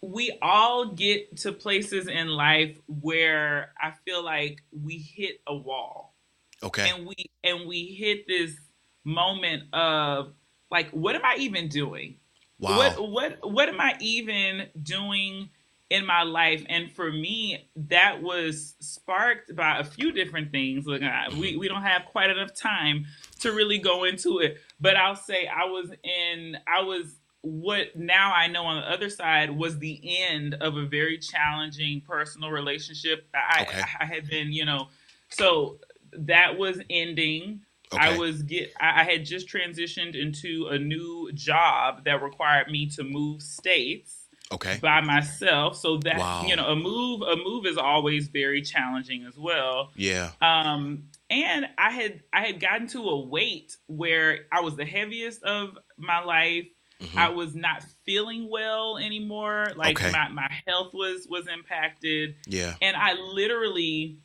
[0.03, 6.15] we all get to places in life where I feel like we hit a wall.
[6.63, 6.91] Okay.
[6.91, 8.57] And we and we hit this
[9.05, 10.33] moment of
[10.71, 12.17] like what am I even doing?
[12.59, 12.79] Wow.
[12.79, 15.51] What what what am I even doing
[15.89, 21.01] in my life and for me that was sparked by a few different things look
[21.01, 21.61] we, mm-hmm.
[21.61, 23.07] we don't have quite enough time
[23.39, 28.33] to really go into it but i'll say i was in i was what now
[28.35, 33.27] i know on the other side was the end of a very challenging personal relationship
[33.35, 33.81] i okay.
[33.81, 34.89] I, I, had been you know
[35.29, 35.79] so
[36.13, 37.61] that was ending
[37.93, 38.03] okay.
[38.03, 43.05] i was get I, had just transitioned into a new job that required me to
[43.05, 46.45] move states okay by myself so that wow.
[46.47, 51.67] you know a move a move is always very challenging as well yeah um and
[51.79, 56.23] i had i had gotten to a weight where i was the heaviest of my
[56.23, 56.67] life
[57.01, 57.19] mm-hmm.
[57.19, 60.13] i was not feeling well anymore like okay.
[60.13, 64.19] my, my health was was impacted yeah and i literally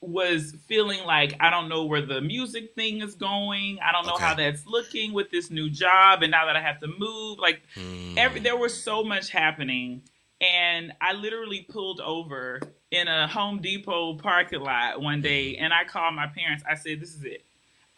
[0.00, 3.78] was feeling like I don't know where the music thing is going.
[3.82, 4.24] I don't know okay.
[4.24, 7.38] how that's looking with this new job and now that I have to move.
[7.38, 8.16] Like mm.
[8.16, 10.02] every there was so much happening
[10.40, 15.84] and I literally pulled over in a Home Depot parking lot one day and I
[15.84, 16.62] called my parents.
[16.68, 17.44] I said, "This is it.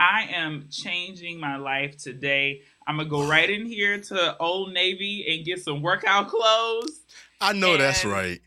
[0.01, 2.63] I am changing my life today.
[2.87, 7.03] I'm gonna go right in here to Old Navy and get some workout clothes."
[7.41, 8.41] I know and that's right.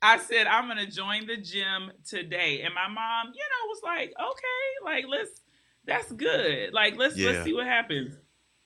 [0.00, 4.12] I said I'm gonna join the gym today, and my mom, you know, was like,
[4.20, 5.40] "Okay, like let's,
[5.84, 6.72] that's good.
[6.72, 7.30] Like let's yeah.
[7.30, 8.14] let's see what happens."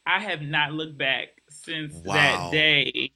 [0.05, 2.14] I have not looked back since wow.
[2.14, 3.12] that day,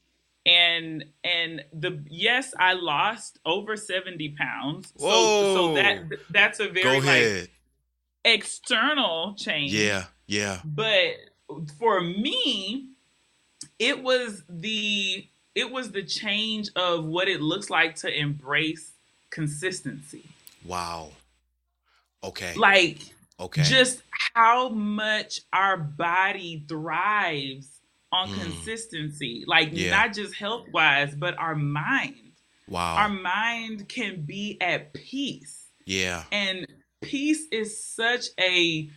[0.46, 4.92] and and the yes, I lost over seventy pounds.
[4.96, 5.54] So Whoa.
[5.54, 7.50] so that that's a very like
[8.24, 9.74] external change.
[9.74, 10.60] Yeah, yeah.
[10.64, 11.14] But
[11.78, 12.90] for me,
[13.78, 18.92] it was the it was the change of what it looks like to embrace
[19.30, 20.24] consistency.
[20.64, 21.10] Wow.
[22.22, 22.54] Okay.
[22.54, 23.00] Like
[23.40, 23.62] okay.
[23.64, 24.02] Just
[24.34, 27.75] how much our body thrives
[28.12, 28.40] on mm.
[28.40, 29.44] consistency.
[29.46, 29.90] Like yeah.
[29.90, 32.14] not just health wise, but our mind.
[32.68, 32.96] Wow.
[32.96, 35.68] Our mind can be at peace.
[35.84, 36.24] Yeah.
[36.32, 36.66] And
[37.00, 38.90] peace is such a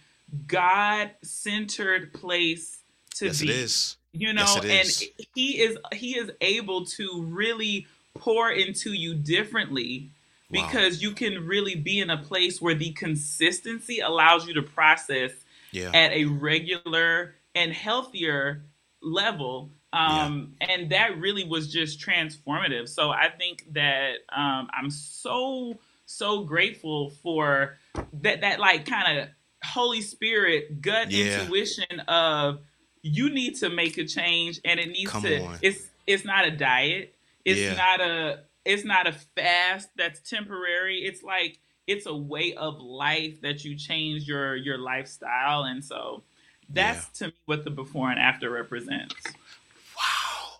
[0.48, 2.80] God centered place
[3.16, 3.50] to yes, be.
[3.50, 8.94] It is you know yes, and he is he is able to really pour into
[8.94, 10.10] you differently
[10.50, 10.66] wow.
[10.66, 15.32] because you can really be in a place where the consistency allows you to process
[15.72, 15.92] yeah.
[15.94, 18.64] at a regular and healthier
[19.02, 20.68] level um, yeah.
[20.68, 27.10] and that really was just transformative so i think that um, i'm so so grateful
[27.10, 27.78] for
[28.14, 29.28] that that like kind of
[29.64, 31.42] holy spirit gut yeah.
[31.42, 32.60] intuition of
[33.02, 35.60] you need to make a change and it needs Come to on.
[35.62, 37.16] it's it's not a diet.
[37.46, 37.76] It's Yeah.
[37.76, 41.00] not a it's not a fast that's temporary.
[41.00, 46.24] It's like it's a way of life that you change your your lifestyle and so
[46.70, 49.16] that's to me what the before and after represents.
[49.26, 50.60] Wow.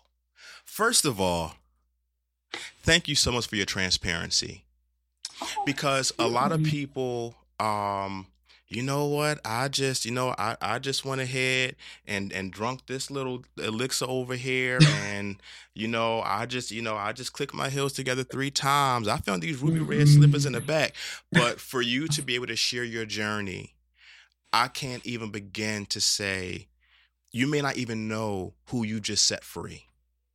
[0.64, 1.54] First of all,
[2.82, 4.64] thank you so much for your transparency.
[5.64, 8.26] Because a lot of people um
[8.72, 9.40] you know what?
[9.44, 11.74] I just, you know, I, I just went ahead
[12.06, 15.42] and and drunk this little elixir over here, and
[15.74, 19.08] you know, I just, you know, I just clicked my heels together three times.
[19.08, 20.94] I found these ruby red slippers in the back.
[21.32, 23.74] But for you to be able to share your journey,
[24.52, 26.68] I can't even begin to say.
[27.32, 29.84] You may not even know who you just set free.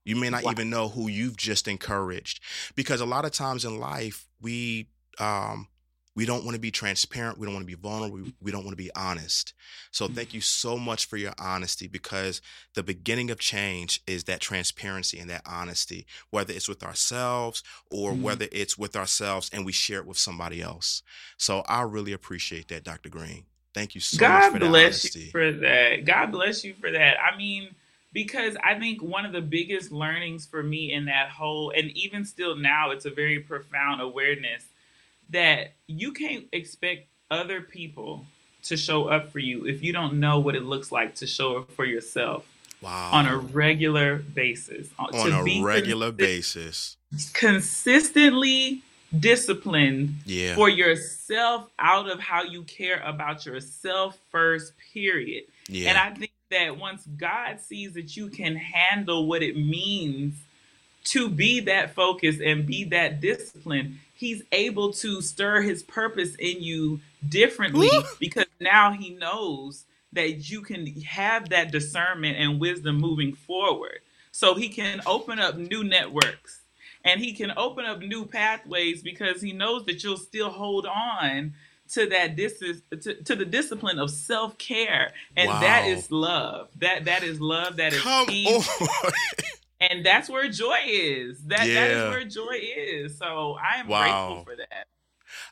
[0.06, 0.52] You may not Wow.
[0.52, 2.40] even know who you've just encouraged,
[2.76, 4.88] because a lot of times in life we
[5.20, 5.68] um,
[6.16, 7.38] we don't want to be transparent.
[7.38, 8.16] We don't want to be vulnerable.
[8.18, 9.54] We, we don't want to be honest.
[9.92, 12.40] So thank you so much for your honesty because
[12.74, 18.14] the beginning of change is that transparency and that honesty, whether it's with ourselves or
[18.14, 18.22] Mhm.
[18.22, 21.02] whether it's with ourselves and we share it with somebody else.
[21.38, 23.10] So I really appreciate that, Dr.
[23.10, 23.46] Green.
[23.76, 26.06] Thank you so much God for bless you for that.
[26.06, 27.18] God bless you for that.
[27.22, 27.76] I mean,
[28.14, 32.24] because I think one of the biggest learnings for me in that whole, and even
[32.24, 34.64] still now, it's a very profound awareness
[35.32, 38.26] that you can't expect other people
[38.64, 41.58] to show up for you if you don't know what it looks like to show
[41.58, 42.46] up for yourself
[42.80, 43.10] wow.
[43.12, 44.88] on a regular basis.
[44.98, 46.96] Uh, on to a regular basis.
[47.34, 48.85] Consistently
[49.20, 50.56] disciplined Yeah.
[50.56, 55.46] for yourself out of how you care about yourself first, period.
[55.68, 55.90] yeah.
[55.90, 60.36] And I think that once God sees that you can handle what it means
[61.06, 66.62] to be that focused and be that disciplined, He's able to stir His purpose in
[66.64, 68.04] you differently Woo!
[68.20, 69.84] because now He knows
[70.14, 74.00] that you can have that discernment and wisdom moving forward.
[74.32, 76.62] So He can open up new networks
[77.06, 81.54] and He can open up new pathways because He knows that you'll still hold on
[81.94, 82.60] to that dis-
[83.02, 85.90] to, to the discipline of self-care and that Wow.
[85.90, 88.90] is love that that is love that is Come peace on.
[89.82, 91.88] and that's where joy is that that Yeah.
[91.92, 94.28] is where joy is so i am Wow.
[94.28, 94.88] grateful for that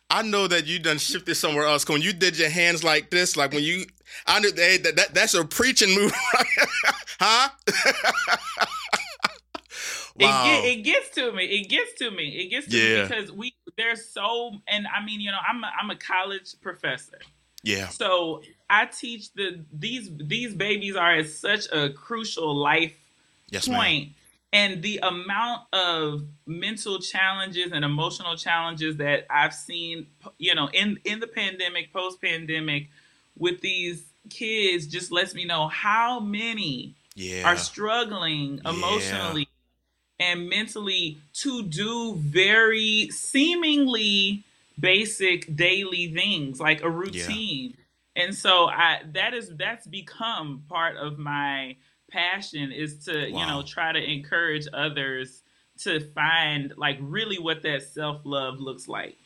[0.09, 1.87] I know that you done shifted somewhere else.
[1.89, 3.85] When you did your hands like this, like when you,
[4.27, 6.13] I knew hey, that, that that's a preaching move,
[7.19, 7.49] huh?
[10.15, 10.27] wow.
[10.29, 12.95] it, get, it gets to me it gets to me it gets to Yeah.
[12.95, 16.55] me because we there's so and i mean you know i'm a, I'm a college
[16.61, 17.19] professor
[17.63, 17.87] yeah.
[17.87, 22.93] So I teach the these these babies are at such a crucial life
[23.49, 23.77] Yes, ma'am.
[23.79, 24.09] point,
[24.51, 30.07] and the amount of mental challenges and emotional challenges that I've seen,
[30.37, 32.89] you know, in in the pandemic, post pandemic,
[33.37, 37.47] with these kids, just lets me know how many Yeah.
[37.47, 39.47] are struggling emotionally
[40.19, 44.43] and mentally to do very seemingly
[44.79, 47.75] basic daily things like a routine.
[48.15, 51.77] And so I that is that's become part of my
[52.11, 55.41] passion is to, you know, try to encourage others
[55.79, 59.17] to find like really what that self-love looks like.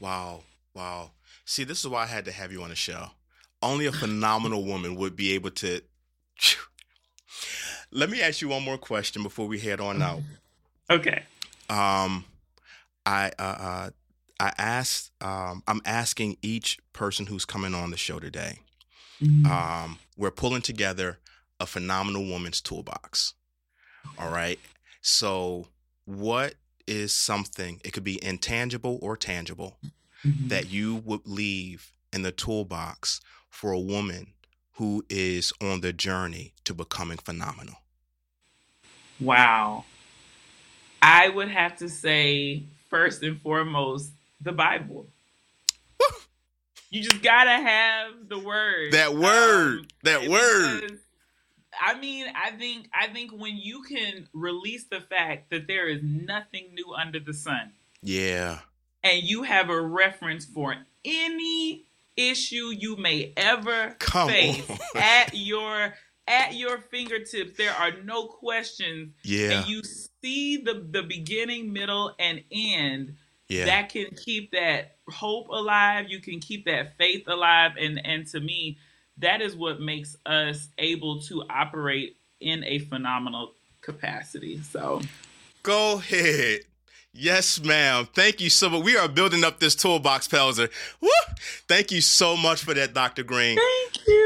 [0.00, 0.42] Wow.
[0.74, 1.12] Wow.
[1.44, 3.10] See, this is why I had to have you on the show.
[3.62, 5.80] Only a phenomenal woman would be able to.
[7.96, 10.20] Let me ask you one more question before we head on out.
[10.90, 11.22] Okay.
[11.70, 12.26] Um,
[13.06, 13.90] I uh, uh
[14.38, 18.60] I asked um I'm asking each person who's coming on the show today.
[19.50, 21.18] Um, we're pulling together
[21.58, 23.32] a phenomenal woman's toolbox.
[24.18, 24.60] All right.
[25.00, 25.68] So,
[26.04, 27.80] what is something?
[27.82, 29.78] It could be intangible or tangible
[30.22, 30.50] Mhm.
[30.50, 34.34] that you would leave in the toolbox for a woman
[34.72, 37.76] who is on the journey to becoming phenomenal.
[39.20, 39.84] Wow.
[41.02, 44.10] I would have to say, first and foremost,
[44.40, 45.06] the Bible.
[46.88, 48.92] You just gotta have the word.
[48.92, 50.98] That word, um, that because- word.
[51.78, 56.00] I mean, I think I think when you can release the fact that there is
[56.02, 58.60] nothing new under the sun, Yeah.
[59.02, 61.82] and you have a reference for any
[62.16, 64.78] issue you may ever Come face on.
[64.94, 65.92] at your
[66.28, 69.60] at your fingertips, there are no questions Yeah.
[69.60, 69.82] and you
[70.22, 73.16] see the the beginning, middle, and end,
[73.48, 73.66] Yeah.
[73.66, 76.06] that can keep that hope alive.
[76.08, 78.78] You can keep that faith alive, and and to me,
[79.18, 84.60] that is what makes us able to operate in a phenomenal capacity.
[84.62, 85.02] So
[85.62, 86.60] Go ahead.
[87.12, 88.06] Yes, ma'am.
[88.14, 88.84] Thank you so much.
[88.84, 90.70] We are building up this toolbox, Pelzer.
[91.00, 91.08] Woo!
[91.66, 93.22] Thank you so much for that, Dr.
[93.24, 93.56] Green.
[93.56, 94.25] thank you.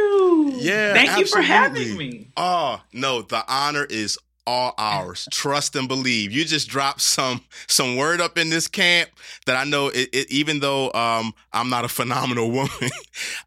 [0.57, 2.29] Yeah, thank you for having me.
[2.37, 5.29] Oh, no, the honor is all ours.
[5.33, 6.33] Trust and believe.
[6.33, 9.11] You just dropped some some word up in this camp
[9.47, 9.89] that I know.
[9.89, 12.91] It, it, even though um, I'm not a phenomenal woman,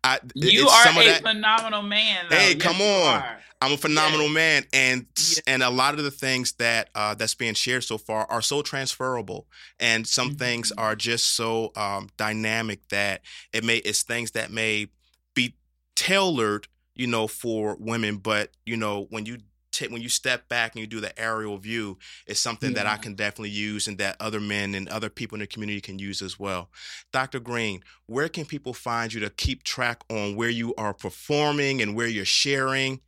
[0.03, 2.25] I, you are a that, phenomenal man.
[2.29, 2.35] Though.
[2.35, 3.23] Hey, yes, come on.
[3.61, 4.33] I'm a phenomenal yes.
[4.33, 5.41] man, and yes.
[5.47, 8.61] and a lot of the things that uh, that's being shared so far are so
[8.61, 9.47] transferable,
[9.79, 10.37] and some mm-hmm.
[10.37, 13.21] things are just so um, dynamic that
[13.53, 14.87] it may it's things that may
[15.95, 19.39] tailored, you know, for women, but you know when you
[19.73, 22.83] t- when you step back and you do the aerial view, it's something yeah.
[22.83, 25.81] that I can definitely use and that other men and other people in the community
[25.81, 26.69] can use as well.
[27.11, 27.39] Dr.
[27.39, 31.95] Green, where can people find you to keep track on where you are performing and
[31.95, 33.01] where you're sharing?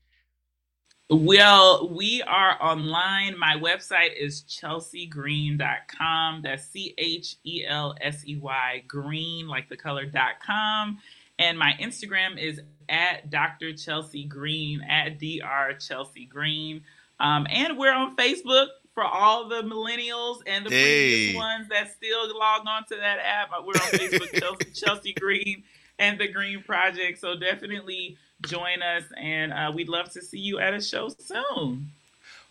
[1.07, 3.37] Well, we are online.
[3.37, 6.41] My website is chelseygreen.com.
[6.41, 10.97] That's C H E L S E Y green, like the color.com.
[11.37, 13.73] And my Instagram is at Dr.
[13.73, 15.77] Chelsey Green, at Dr.
[15.79, 16.81] Chelsey Green.
[17.19, 21.33] Um, and we're on Facebook for all the millennials and the hey.
[21.33, 23.49] previous ones that still log on to that app.
[23.61, 25.63] We're on Facebook, Chelsey, Chelsey Green
[25.99, 27.19] and the Green Project.
[27.19, 31.91] So definitely join us, and uh, we'd love to see you at a show soon.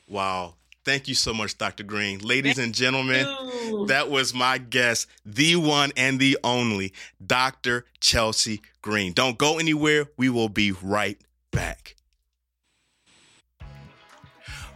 [0.09, 0.55] Wow.
[0.85, 1.83] Thank you so much, Dr.
[1.83, 2.19] Green.
[2.19, 3.27] Ladies Thank and gentlemen,
[3.67, 3.87] you.
[3.87, 6.93] that was my guest, the one and the only,
[7.27, 7.87] Dr.
[8.01, 9.15] Chelsey Green.
[9.15, 10.09] Don't go anywhere.
[10.19, 11.19] We will be right
[11.51, 11.97] back.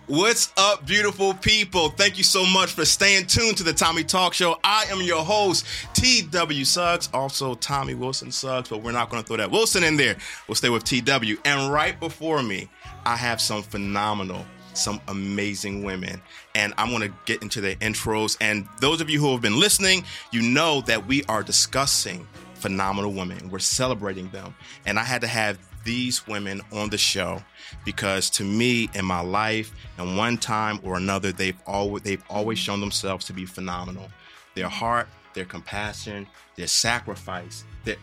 [0.07, 1.91] What's up, beautiful people?
[1.91, 4.59] Thank you so much for staying tuned to the TOMMIE Talk Show.
[4.65, 9.27] I am your host, TW Suggs, also Tommy Wilson Suggs, but we're not going to
[9.27, 10.17] throw that Wilson in there.
[10.49, 11.39] We'll stay with TW.
[11.45, 12.71] And right before me,
[13.05, 16.23] I have some phenomenal some amazing women.
[16.55, 18.37] And I'm going to get into their intros.
[18.41, 22.27] And those of you who have been listening, you know that we are discussing
[22.59, 23.51] phenomenal women.
[23.51, 24.55] We're celebrating them.
[24.87, 27.43] And I had to have these women on the show
[27.85, 32.59] because to me in my life and one time or another they've always they've always
[32.59, 34.09] shown themselves to be phenomenal.
[34.55, 37.97] Their heart, their compassion, their sacrifice, their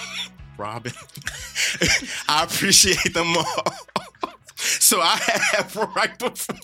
[0.58, 0.92] Robin.
[2.28, 3.64] I appreciate them all.
[4.56, 5.18] so I
[5.52, 6.56] have right before,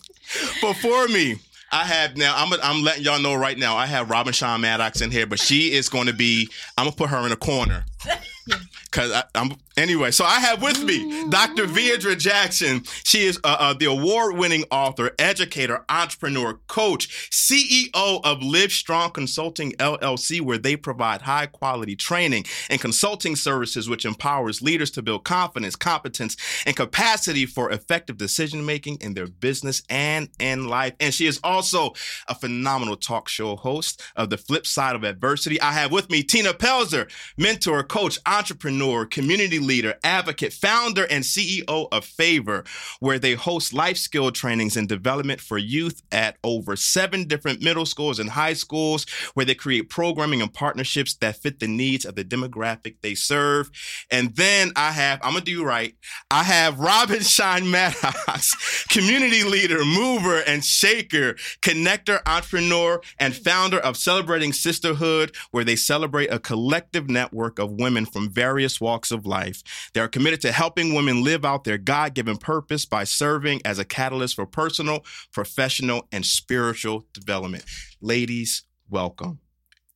[0.61, 1.36] before me.
[1.71, 2.35] I have now.
[2.37, 3.77] I'm I'm letting y'all know right now.
[3.77, 6.49] I have Robin Shine Maddox in here, but she is going to be.
[6.77, 7.85] I'm gonna put her in a corner.
[8.91, 10.11] Cause I, am anyway.
[10.11, 11.66] So I have with me Dr.
[11.66, 12.83] Veirdre Jackson.
[13.05, 19.72] She is uh, uh, the award-winning author, educator, entrepreneur, coach, CEO of Live Strong Consulting
[19.72, 25.76] LLC, where they provide high-quality training and consulting services, which empowers leaders to build confidence,
[25.76, 30.95] competence, and capacity for effective decision-making in their business and in life.
[30.99, 31.93] And she is also
[32.26, 35.61] a phenomenal talk show host of The Flip Side of Adversity.
[35.61, 41.87] I have with me Tina Pelzer, mentor, coach, entrepreneur, community leader, advocate, founder, and CEO
[41.93, 42.64] of Favor,
[42.99, 47.87] where they host life skill trainings and development for youth at over seven different middle
[47.87, 52.16] schools and high schools, where they create programming and partnerships that fit the needs of
[52.16, 53.71] the demographic they serve.
[54.11, 55.95] And then I have, I'm gonna do right,
[56.31, 63.97] I have Robin Shine Maddox, community leader, mover, and shaker, connector, entrepreneur, and founder of
[63.97, 69.57] Celebrating Sisterhood, where they celebrate a collective network of women from various walks of life.
[69.94, 73.78] They are committed to helping women live out their God given purpose by serving as
[73.78, 77.64] a catalyst for personal, professional, and spiritual development.
[78.00, 79.40] Ladies, welcome.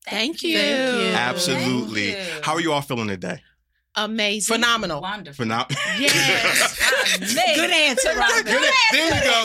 [0.07, 0.59] Thank you.
[0.59, 1.13] Thank you.
[1.15, 2.13] Absolutely.
[2.13, 2.41] Thank you.
[2.43, 3.41] How are you all feeling today?
[3.95, 4.55] Amazing.
[4.55, 5.03] Phenomenal.
[5.03, 5.45] Wonderful.
[5.45, 5.71] Phenom-
[6.01, 7.19] yes.
[7.19, 8.45] Good answer, Robin.
[8.45, 9.43] Good, Good there you go.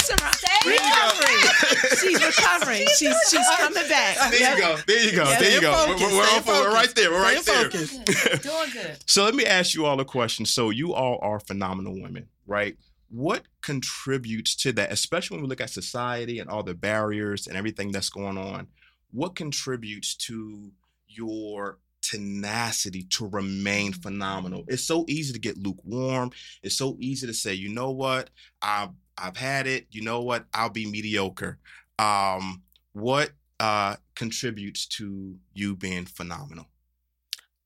[0.64, 1.96] There you go.
[1.96, 2.88] she's recovering.
[2.98, 4.32] She's she's coming back.
[4.32, 4.78] There you go.
[4.88, 5.24] There you go.
[5.26, 5.74] Yeah, there you go.
[5.74, 6.06] Focused.
[6.06, 7.12] We're, we're, we're, we're, right there.
[7.12, 7.70] We're right there.
[7.70, 8.98] Doing good.
[9.06, 10.46] So let me ask you all a question.
[10.46, 12.78] So you all are phenomenal women, right?
[13.10, 17.58] What contributes to that, especially when we look at society and all the barriers and
[17.58, 18.68] everything that's going on?
[19.12, 20.72] What contributes to
[21.08, 21.80] your
[22.10, 24.02] tenacity to remain mm-hmm.
[24.02, 24.64] phenomenal.
[24.68, 26.32] It's so easy to get lukewarm.
[26.64, 28.30] It's so easy to say, you know what,
[28.62, 29.88] I've I've had it.
[29.92, 31.58] You know what, I'll be mediocre.
[31.98, 32.62] Um,
[32.94, 36.68] what uh, contributes to you being phenomenal?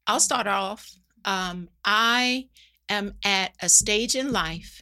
[0.08, 0.90] I'll start off.
[1.26, 2.48] Um, I
[2.90, 4.82] am at a stage in life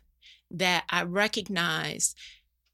[0.51, 2.16] that I recognize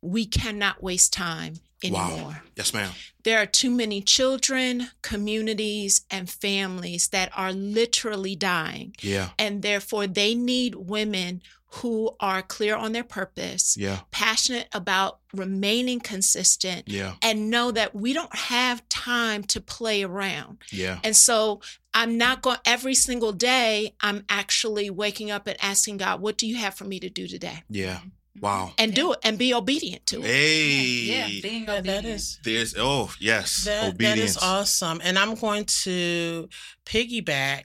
[0.01, 1.55] we cannot waste time
[1.85, 2.31] anymore.
[2.31, 2.35] Wow.
[2.55, 2.91] Yes, ma'am.
[3.23, 8.95] There are too many children, communities, and families that are literally dying.
[9.01, 9.29] Yeah.
[9.39, 13.99] And therefore, they need women who are clear on their purpose, yeah.
[14.11, 17.15] passionate about remaining consistent, yeah.
[17.21, 20.59] and know that we don't have time to play around.
[20.71, 20.99] Yeah.
[21.03, 21.59] And so
[21.93, 26.47] I'm not going every single day, I'm actually waking up and asking God, what do
[26.47, 27.63] you have for me to do today?
[27.69, 27.99] Yeah.
[28.39, 28.73] Wow.
[28.77, 30.25] and do it and be obedient to it.
[30.27, 30.81] Hey.
[31.05, 31.85] Yeah, being Yeah, obedient.
[32.03, 34.31] that is There's oh yes, that, that obedience.
[34.31, 34.99] is awesome.
[35.03, 36.49] And I'm going to
[36.85, 37.63] piggyback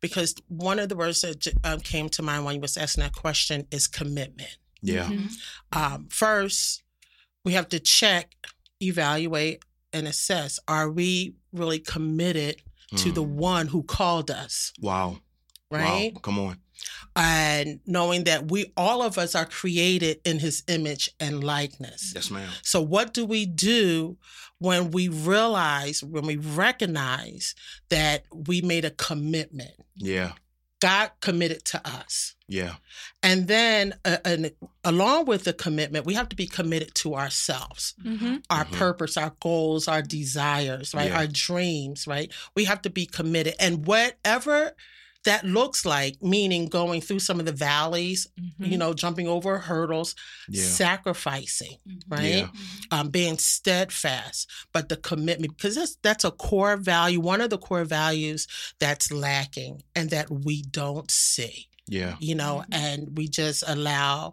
[0.00, 3.02] because one of the words that j- um, came to mind when you was asking
[3.04, 4.56] that question is commitment.
[4.82, 5.08] Yeah.
[5.08, 5.32] Mhm.
[5.72, 6.82] Um, first,
[7.44, 8.34] we have to check,
[8.82, 9.62] evaluate,
[9.92, 12.56] and assess: Are we really committed
[12.96, 13.14] to Mm.
[13.14, 14.72] the one who called us?
[14.80, 15.20] Wow.
[15.70, 16.12] Right.
[16.14, 16.20] Wow.
[16.20, 16.58] Come on.
[17.16, 22.12] And knowing that we all of us are created in his image and likeness.
[22.14, 22.48] Yes, ma'am.
[22.62, 24.16] So what do we do
[24.58, 27.54] when we realize when we recognize
[27.88, 29.72] that we made a commitment?
[29.96, 30.32] Yeah.
[30.80, 32.34] God committed to us.
[32.48, 32.76] Yeah.
[33.22, 34.50] And then uh, and
[34.82, 38.36] along with the commitment, we have to be committed to ourselves, Mm-hmm.
[38.48, 38.72] our Mhm.
[38.72, 41.10] purpose, our goals, our desires, right?
[41.10, 41.18] Yeah.
[41.18, 42.32] Our dreams, right?
[42.56, 43.56] We have to be committed.
[43.60, 44.72] And whatever
[45.24, 48.26] that looks like, meaning going through some of the valleys,
[48.58, 50.14] you know, jumping over hurdles,
[50.48, 50.64] Yeah.
[50.64, 52.02] sacrificing, Mhm.
[52.08, 52.24] right?
[52.24, 52.48] Yeah.
[52.90, 57.58] Um, being steadfast, but the commitment, because that's that's a core value, one of the
[57.58, 58.46] core values
[58.78, 62.16] that's lacking and that we don't see, Yeah.
[62.20, 64.32] you know, and we just allow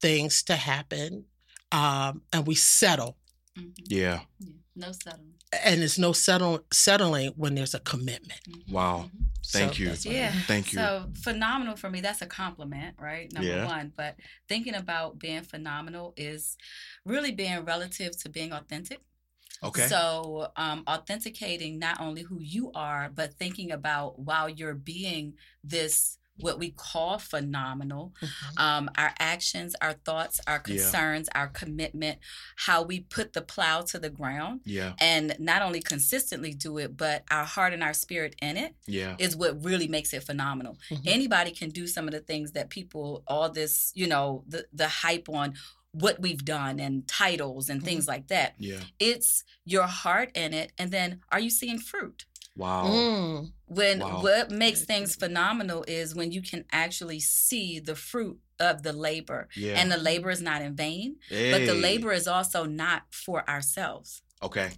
[0.00, 1.26] things to happen,
[1.72, 3.16] um, and we settle,
[3.58, 3.72] Mhm.
[3.86, 4.20] Yeah.
[4.40, 4.48] Yeah.
[4.76, 5.32] No settling.
[5.64, 8.40] and there's no settle settling when there's a commitment.
[8.48, 8.70] Mhm.
[8.72, 9.10] Wow.
[9.46, 9.94] Thank So you.
[10.14, 10.32] Yeah.
[10.46, 10.78] Thank you.
[10.78, 12.00] So phenomenal for me.
[12.00, 13.32] That's a compliment, right?
[13.32, 13.64] Number Yeah.
[13.66, 13.92] one.
[13.96, 14.16] But
[14.48, 16.56] thinking about being phenomenal is
[17.04, 19.00] really being relative to being authentic.
[19.62, 19.88] okay.
[19.88, 26.18] So, um, authenticating not only who you are, but thinking about while you're being this,
[26.38, 28.58] what we call phenomenal, Mhm.
[28.60, 30.74] um, our actions, our thoughts, our Yeah.
[30.76, 32.18] concerns, our commitment,
[32.56, 34.94] how we put the plow to the ground yeah.
[34.98, 39.16] and not only consistently do it, but our heart and our spirit in it Yeah.
[39.18, 40.78] is what really makes it phenomenal.
[40.90, 41.02] Mhm.
[41.06, 44.88] Anybody can do some of the things that people, all this, you know, the, the
[44.88, 45.54] hype on
[45.92, 48.54] what we've done and titles and things like that.
[48.58, 48.80] Yeah.
[48.98, 50.72] It's your heart in it.
[50.76, 52.26] And then are you seeing fruit?
[52.56, 52.86] Wow.
[52.86, 53.52] Mm.
[53.66, 54.22] When Wow.
[54.22, 59.48] what makes things phenomenal is when you can actually see the fruit of the labor.
[59.54, 59.74] Yeah.
[59.78, 64.22] And the labor is not in vain, but the labor is also not for ourselves.
[64.42, 64.70] Okay.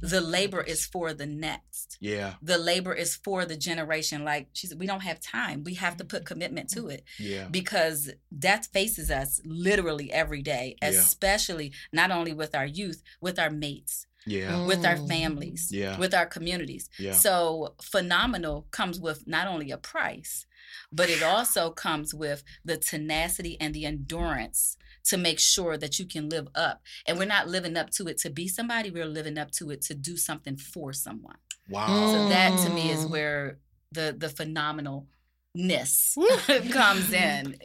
[0.00, 1.96] The labor is for the next.
[2.00, 2.34] Yeah.
[2.42, 4.24] The labor is for the generation.
[4.24, 5.62] Like she said, we don't have time.
[5.64, 7.46] We have to put commitment to it Yeah.
[7.48, 10.88] because death faces us literally every day, Yeah.
[10.88, 14.66] especially not only with our youth, with our mates, Yeah.
[14.66, 15.08] with our Mm.
[15.08, 15.96] families, Yeah.
[15.98, 16.88] with our communities.
[16.98, 17.12] Yeah.
[17.12, 20.46] So phenomenal comes with not only a price,
[20.92, 26.06] but it also comes with the tenacity and the endurance to make sure that you
[26.06, 26.82] can live up.
[27.06, 29.80] And we're not living up to it to be somebody, we're living up to it
[29.82, 31.38] to do something for someone.
[31.68, 31.86] Wow.
[32.12, 33.10] So that to me is Mm.
[33.10, 33.58] where
[33.92, 36.16] the the phenomenalness
[36.72, 37.56] comes in.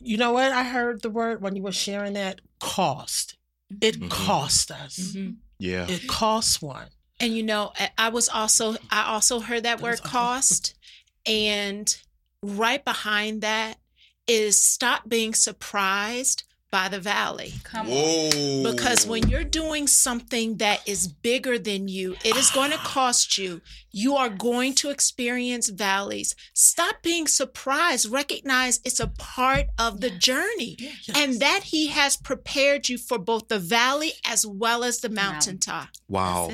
[0.00, 0.52] You know what?
[0.52, 3.36] I heard the word when you were sharing that cost.
[3.80, 4.10] It Mhm.
[4.10, 4.98] cost us.
[4.98, 5.32] Mm-hmm.
[5.58, 5.86] Yeah.
[5.88, 6.88] It costs one.
[7.20, 10.74] And you know, I- I was also I also heard that That word cost,
[11.26, 11.96] and
[12.42, 13.78] right behind that
[14.26, 17.54] is stop being surprised by the valley.
[17.64, 18.62] Come on.
[18.62, 23.38] Because when you're doing something that is bigger than you, it is going to cost
[23.38, 23.60] you.
[23.90, 26.34] You are going to experience valleys.
[26.52, 28.10] Stop being surprised.
[28.10, 30.76] Recognize it's a part of the journey
[31.14, 35.88] and that He has prepared you for both the valley as well as the mountaintop.
[36.08, 36.50] wow.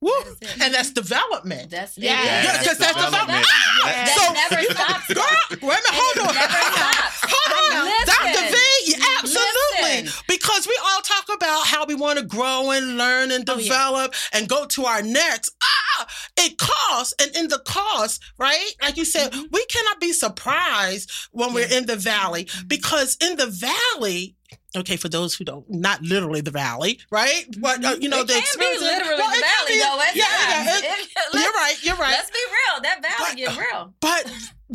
[0.00, 0.34] That's it.
[0.34, 0.34] Woo.
[0.40, 0.62] That is.
[0.62, 1.70] And that's development.
[1.70, 2.04] That's it.
[2.04, 2.22] Yeah.
[2.22, 3.26] Yeah, That's 'cause that's development.
[3.26, 3.46] development.
[3.84, 5.06] That So- never stops.
[5.14, 6.34] Girl, wait a minute, hold on.
[6.34, 7.18] never stops.
[7.22, 7.84] Hold on.
[7.86, 8.06] Listen.
[8.06, 8.56] Dr.
[8.56, 10.02] V, absolutely.
[10.04, 10.22] Listen.
[10.28, 13.62] Because we all talk about how we want to grow and learn and Oh, yeah.
[13.62, 15.50] develop and go to our next.
[15.62, 16.06] Ah,
[16.38, 17.14] it costs.
[17.20, 18.70] And in the cost, right?
[18.82, 19.42] Like you said, Mm-hmm.
[19.50, 22.66] we cannot be surprised when we're in the valley Mm-hmm.
[22.68, 24.36] because in the valley,
[24.76, 27.44] okay, for those who don't, not literally the valley, right?
[27.58, 30.00] But, uh, you know, it the can be experience- literally Well, the valley, be- though.
[30.00, 30.24] At yeah,
[30.64, 31.76] yeah, it- It- You're right.
[31.82, 32.10] You're right.
[32.12, 32.82] Let's be real.
[32.82, 33.94] That valley But- get real.
[34.00, 34.32] But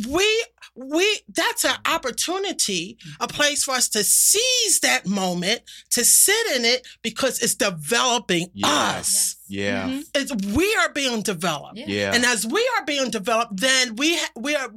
[0.08, 0.44] we
[0.76, 6.64] we that's an opportunity, a place for us to seize that moment, to sit in
[6.64, 8.68] it because it's developing Yes.
[8.68, 9.36] us.
[9.46, 9.84] Yeah.
[9.88, 10.04] Mhm.
[10.16, 11.78] It's we are being developed.
[11.78, 11.84] Yeah.
[11.86, 12.14] Yeah.
[12.14, 14.68] And as we are being developed, then we ha- we are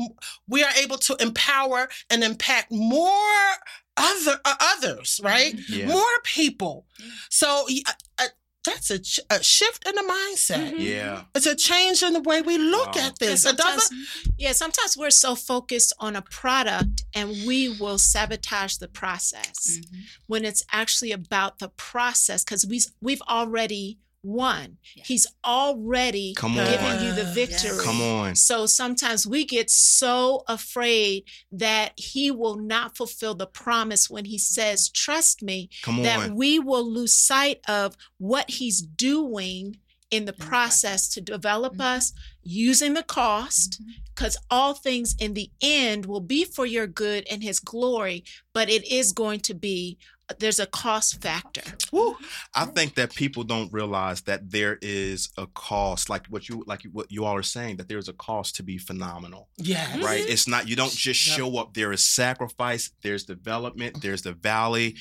[0.48, 3.58] we are able to empower and impact more
[3.98, 5.56] other uh, others, right?
[5.70, 5.88] Yeah.
[5.88, 6.86] More people.
[7.30, 8.28] So uh, uh,
[8.66, 10.74] that's a, ch- a shift in the mindset.
[10.74, 10.80] Mhm.
[10.80, 11.24] Yeah.
[11.34, 13.08] It's a change in the way we look Wow.
[13.08, 13.46] at this.
[13.46, 18.76] It doesn't- sometimes, yeah, sometimes we're so focused on a product and we will sabotage
[18.78, 20.04] the process Mhm.
[20.28, 24.78] when it's actually about the process because we we've already won.
[24.96, 25.04] Yeah.
[25.08, 27.04] He's already Come given on.
[27.04, 27.34] you the Yes.
[27.36, 27.84] victory.
[27.84, 28.36] Come on.
[28.36, 34.38] So sometimes we get so afraid that he will not fulfill the promise when he
[34.38, 36.36] says, Trust me, Come that on.
[36.36, 39.78] we will lose sight of what he's doing
[40.10, 41.82] in the the process to develop Mhm.
[41.98, 43.82] us using the cost
[44.16, 48.24] because all things in the end will be for your good and his glory
[48.54, 49.98] but it is going to be
[50.40, 51.62] there's a cost factor
[51.92, 52.18] Woo.
[52.54, 56.84] I think that people don't realize that there is a cost, like what you like
[56.92, 59.48] what you all are saying, that there's a cost to be phenomenal.
[59.58, 60.04] Yes.
[60.04, 60.28] Right?
[60.28, 61.38] It's not you don't just Yep.
[61.38, 61.74] show up.
[61.74, 64.96] There is sacrifice, there's development, there's the valley.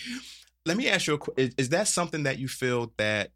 [0.65, 3.31] Let me ask you a que- is, is that something that you feel that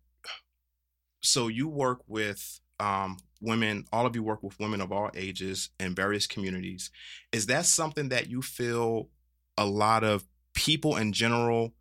[1.23, 5.71] so you work with um women, all of you work with women of all ages
[5.81, 6.91] in various communities.
[7.33, 9.09] Is that something that you feel
[9.57, 10.25] a lot of
[10.55, 11.73] people in general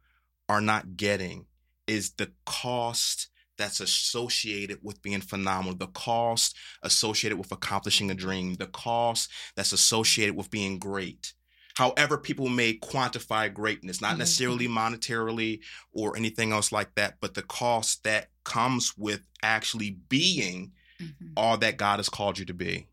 [0.50, 1.46] are not getting?
[1.88, 8.56] Is the cost that's associated with being phenomenal, the cost associated with accomplishing a dream,
[8.56, 11.34] the cost that's associated with being great.
[11.76, 14.20] However, people may quantify greatness, not Mhm.
[14.20, 20.74] necessarily monetarily or anything else like that, but the cost that comes with actually being
[21.00, 21.34] Mhm.
[21.38, 22.88] all that God has called you to be.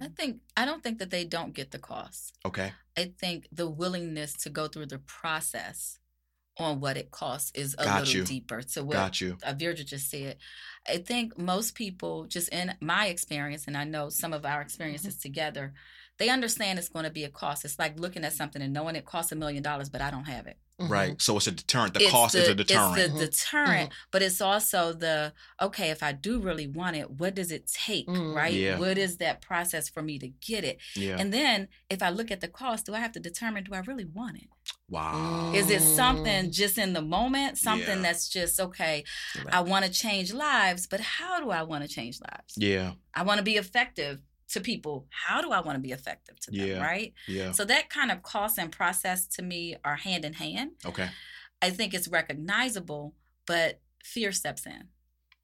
[0.00, 2.36] I think I don't think that they don't get the cost.
[2.44, 2.72] Okay.
[2.96, 5.98] I think the willingness to go through the process
[6.58, 8.24] on what it costs is a Got little you.
[8.24, 8.62] deeper.
[8.66, 9.36] So what Got you.
[9.42, 10.36] uh, Veirdre just said,
[10.88, 15.16] I think most people, just in my experience, and I know some of our experiences
[15.16, 15.72] together,
[16.18, 17.64] they understand it's going to be a cost.
[17.64, 20.26] It's like looking at something and knowing it costs a million dollars, but I don't
[20.26, 20.58] have it.
[20.80, 20.90] Mhm.
[20.90, 21.22] Right.
[21.22, 21.94] So it's a deterrent.
[21.94, 22.98] The It's cost is a deterrent.
[22.98, 23.30] It's the Mhm.
[23.30, 25.90] deterrent, but it's also the okay.
[25.90, 28.08] If I do really want it, what does it take?
[28.08, 28.34] Mm.
[28.34, 28.52] Right?
[28.52, 28.78] Yeah.
[28.78, 30.78] What is that process for me to get it?
[30.96, 31.16] yeah.
[31.18, 33.78] And then if I look at the cost, do I have to determine do I
[33.80, 34.48] really want it?
[34.88, 35.52] Wow.
[35.54, 37.58] Is it something just in the moment?
[37.58, 38.02] Something Yeah.
[38.02, 39.04] that's just okay.
[39.36, 39.54] Right.
[39.54, 42.54] I want to change lives, but how do I want to change lives?
[42.56, 42.92] Yeah.
[43.14, 44.20] I want to be effective
[44.50, 45.06] to people.
[45.10, 46.66] How do I want to be effective to them?
[46.68, 46.82] Yeah.
[46.82, 47.14] Right?
[47.26, 47.52] Yeah.
[47.52, 50.72] So that kind of cost and process to me are hand in hand.
[50.84, 51.08] Okay.
[51.62, 53.14] I think it's recognizable,
[53.46, 54.88] but fear steps in.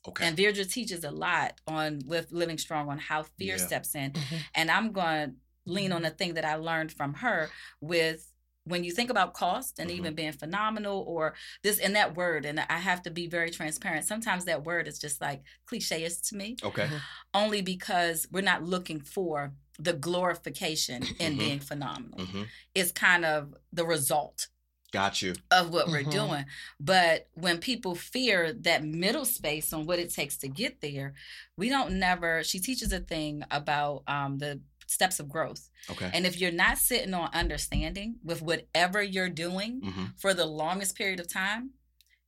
[0.07, 0.27] Okay.
[0.27, 3.67] And Veirdre teaches a lot on with Living Strong on how fear Yeah.
[3.67, 4.13] steps in.
[4.13, 4.39] Mhm.
[4.55, 5.35] And I'm going to
[5.67, 8.30] lean on the thing that I learned from her with
[8.65, 9.95] when you think about cost and Mhm.
[9.95, 14.05] even being phenomenal or this and that word, and I have to be very transparent.
[14.07, 16.89] Sometimes that word is just like cliche to me, okay.
[17.35, 21.39] only because we're not looking for the glorification in Mhm.
[21.39, 22.27] being phenomenal.
[22.27, 22.43] hmm
[22.75, 24.49] It's kind of the result
[24.93, 25.35] Got you.
[25.51, 26.11] of what we're Mhm.
[26.11, 26.47] doing.
[26.79, 31.15] But when people fear that middle space on what it takes to get there,
[31.57, 32.43] we don't never.
[32.45, 34.61] She teaches a thing about um, the
[34.91, 35.71] steps of growth.
[35.91, 36.11] Okay.
[36.13, 40.97] And if you're not sitting on understanding with whatever you're doing hmm for the longest
[40.97, 41.71] period of time,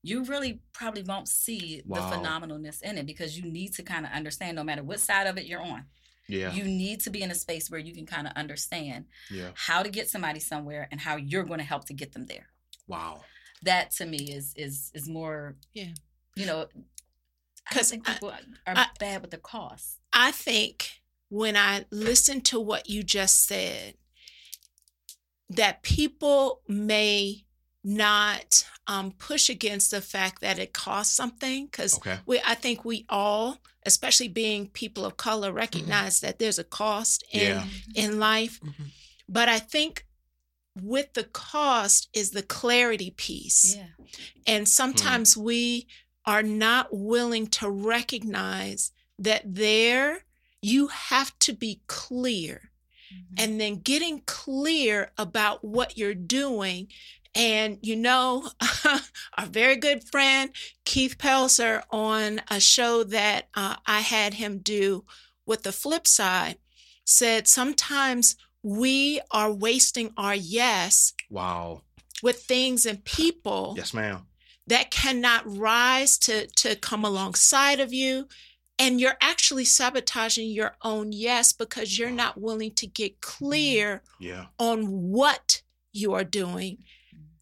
[0.03, 2.09] you really probably won't see Wow.
[2.11, 5.27] the phenomenalness in it because you need to kind of understand no matter what side
[5.27, 5.85] of it you're on.
[6.29, 6.53] Yeah.
[6.55, 9.51] You need to be in a space where you can kind of understand yeah.
[9.55, 12.47] how to get somebody somewhere and how you're going to help to get them there
[12.87, 13.23] Wow.
[13.63, 15.93] that to me is is is more Yeah.
[16.37, 16.69] you know
[17.71, 21.02] I 'Cause think I- people are I- bad with the cost I think
[21.33, 23.95] when I listen to what you just said,
[25.49, 27.47] that people may
[27.83, 32.19] not um, push against the fact that it costs something because Okay.
[32.27, 33.57] we I think we all,
[33.87, 37.67] especially being people of color, recognize that there's a cost in Yeah.
[37.95, 38.61] in life.
[38.61, 38.91] Mhm.
[39.27, 40.05] But I think
[40.81, 43.75] with the cost is the clarity piece.
[43.75, 43.89] yeah
[44.47, 45.87] And sometimes we
[46.27, 50.25] are not willing to recognize that there
[50.63, 52.71] you have to be clear.
[53.37, 56.89] And then getting clear about what you're doing.
[57.35, 58.49] And you know,
[59.37, 60.51] our very good friend
[60.87, 65.05] Keith Pelzer on a show that uh, I had him do
[65.45, 66.57] with the flip side
[67.05, 71.83] said sometimes we are wasting our yes Wow.
[72.23, 74.27] with things and people Yes, ma'am.
[74.69, 78.29] that cannot rise to to come alongside of you
[78.83, 84.25] and you're actually sabotaging your own yes because you're not willing to get clear mm-hmm.
[84.25, 84.47] Yeah.
[84.59, 85.63] on what
[85.93, 86.79] you are doing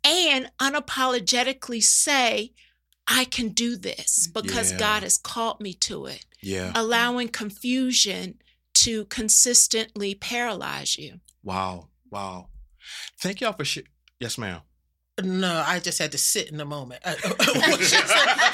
[0.04, 2.52] and unapologetically say
[3.06, 4.42] I can do this mm-hmm.
[4.46, 4.78] because Yeah.
[4.78, 6.72] God has called me to it Yeah.
[6.74, 8.34] allowing confusion
[8.74, 11.88] to consistently paralyze you Wow.
[12.10, 12.48] Wow.
[13.18, 13.78] Thank y'all for sh-
[14.18, 14.60] Yes, ma'am.
[15.22, 17.00] No, I just had to sit in the moment.
[17.04, 18.06] I, what she said-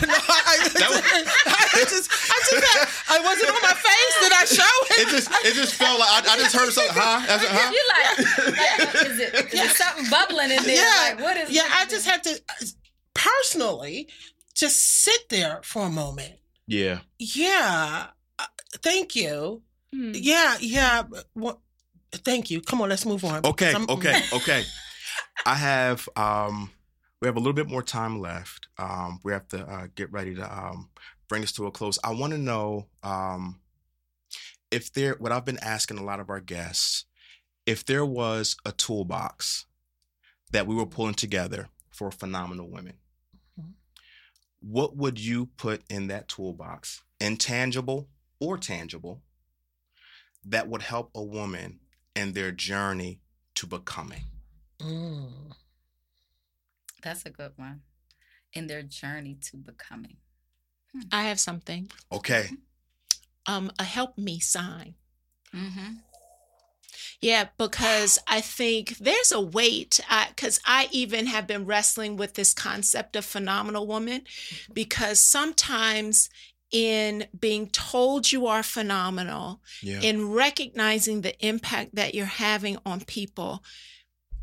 [0.06, 4.14] no, I, I, That was- I just, I just, had, I wasn't on my face.
[4.20, 4.98] Did I show it?
[5.06, 6.94] It just it just felt like I, I just heard something.
[6.94, 7.24] Huh?
[7.26, 7.72] That's it, huh?
[7.74, 9.64] you're like, like, is it is Yeah.
[9.64, 11.14] it something bubbling in there Yeah.
[11.14, 12.64] like what is yeah, what I just had to uh,
[13.14, 14.08] personally
[14.54, 16.34] just sit there for a moment
[16.66, 17.00] Yeah.
[17.18, 18.06] Yeah.
[18.38, 18.44] Uh,
[18.82, 19.62] thank you.
[19.92, 20.12] Hmm.
[20.14, 21.02] Yeah, yeah.
[21.02, 21.58] but What?
[22.12, 22.60] Thank you.
[22.60, 23.44] Come on, let's move on.
[23.44, 24.62] Okay, okay, okay.
[25.44, 26.70] I have um
[27.20, 28.68] we have a little bit more time left.
[28.78, 30.88] Um we have to uh, get ready to um
[31.28, 31.98] bring this to a close.
[32.04, 33.60] I want to know um
[34.70, 37.04] if there what I've been asking a lot of our guests,
[37.66, 39.66] if there was a toolbox
[40.52, 42.98] that we were pulling together for phenomenal women.
[43.58, 43.74] Mhm.
[44.60, 48.08] What would you put in that toolbox, intangible
[48.38, 49.22] or tangible,
[50.44, 51.80] that would help a woman
[52.14, 53.20] in their journey
[53.54, 54.24] to becoming?
[54.78, 55.54] Mm.
[57.02, 57.82] That's a good one.
[58.52, 60.18] In their journey to becoming.
[61.12, 61.90] I have something.
[62.10, 62.50] Okay.
[63.46, 64.94] Um, a help me sign.
[65.54, 65.94] Mm-hmm.
[67.20, 70.00] Yeah, because I think there's a weight.
[70.28, 74.22] Because I, even have been wrestling with this concept of phenomenal woman,
[74.72, 76.28] because sometimes
[76.70, 80.00] in being told you are phenomenal, Yeah.
[80.00, 83.62] in recognizing the impact that you're having on people,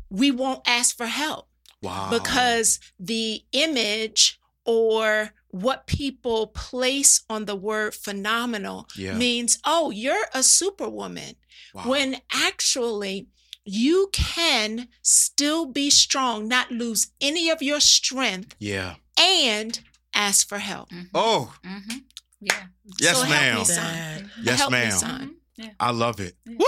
[0.08, 1.48] we won't ask for help
[1.82, 2.08] wow.
[2.10, 9.14] because the image or what people place on the word phenomenal yeah.
[9.14, 11.36] means, oh, you're a superwoman
[11.72, 11.82] wow.
[11.86, 13.28] when actually
[13.64, 18.94] you can still be strong, not lose any of your strength, yeah.
[19.18, 19.78] and
[20.12, 20.88] ask for help.
[21.14, 21.98] Oh, Mm-hmm.
[22.40, 22.64] Yeah.
[23.00, 23.64] yes, So help me, ma'am.
[23.64, 24.30] son.
[24.42, 24.90] Yes, help me ma'am.
[24.92, 25.28] Mm-hmm.
[25.56, 25.70] Yeah.
[25.78, 26.34] I love it.
[26.44, 26.58] Yeah.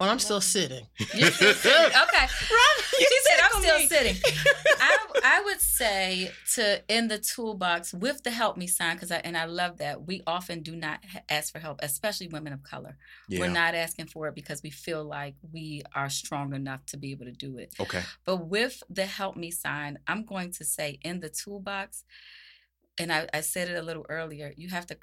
[0.00, 0.04] Woo!
[0.04, 0.86] Well, I'm still sitting.
[1.14, 1.96] You're still sitting.
[1.96, 2.26] Okay.
[2.98, 4.16] She said, "I'm still sitting."
[4.80, 9.18] I, I would say to in the toolbox with the help me sign because I
[9.18, 12.96] and I love that we often do not ask for help, especially women of color.
[13.28, 13.40] Yeah.
[13.40, 17.12] We're not asking for it because we feel like we are strong enough to be
[17.12, 17.72] able to do it.
[17.78, 18.02] Okay.
[18.24, 22.02] But with the help me sign, I'm going to say in the toolbox,
[22.98, 24.96] and I, I said it a little earlier, you have to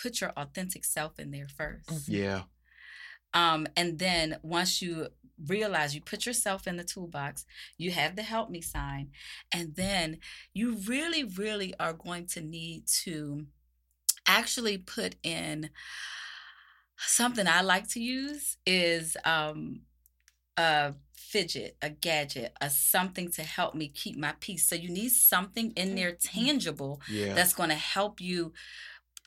[0.00, 2.04] put your authentic self in there 1st Mhm.
[2.08, 2.42] Yeah.
[3.34, 5.08] Um, and then once you
[5.46, 7.44] realize you put yourself in the toolbox,
[7.78, 9.10] you have the help me sign,
[9.52, 10.18] and then
[10.54, 13.46] you really, really are going to need to
[14.26, 15.70] actually put in
[16.96, 19.80] something I like to use is um,
[20.56, 24.66] a fidget, a gadget, a something to help me keep my peace.
[24.68, 27.34] So you need something in there tangible Yeah.
[27.34, 28.52] that's going to help you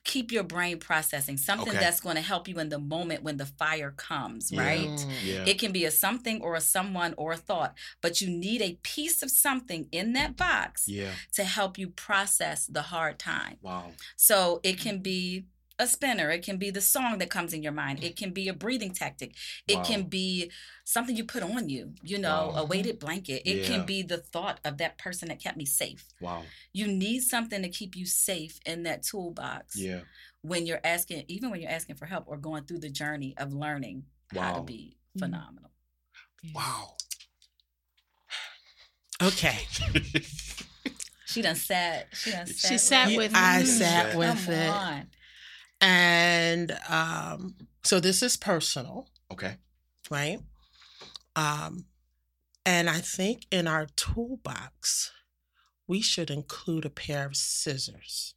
[0.06, 1.80] keep your brain processing something Okay.
[1.80, 4.62] that's going to help you in the moment when the fire comes Yeah.
[4.62, 5.44] right yeah.
[5.46, 8.78] it can be a something or a someone or a thought but you need a
[8.84, 11.12] piece of something in that box yeah.
[11.34, 13.92] to help you process the hard time Wow.
[14.16, 15.46] so it can be
[15.78, 18.48] a spinner it can be the song that comes in your mind it can be
[18.48, 19.36] a breathing tactic
[19.68, 19.84] it Wow.
[19.84, 20.50] can be
[20.86, 22.62] something you put on you you know Wow.
[22.62, 23.68] a weighted blanket it Yeah.
[23.68, 26.44] can be the thought of that person that kept me safe Wow.
[26.72, 30.02] you need something to keep you safe in that toolbox Yeah.
[30.42, 33.52] when you're asking even when you're asking for help or going through the journey of
[33.54, 35.20] learning how to be Mhm.
[35.20, 35.72] phenomenal
[36.54, 36.96] Wow.
[39.22, 39.58] Okay.
[41.26, 43.66] she done sat she done sat, She sat You- with I me.
[43.66, 44.70] sat with Come it.
[44.70, 45.10] on.
[45.82, 49.58] And um, so this is personal, Okay.
[50.10, 50.40] right?
[51.36, 51.86] Um,
[52.66, 55.12] and I think in our toolbox,
[55.88, 58.34] we should include a pair of scissors.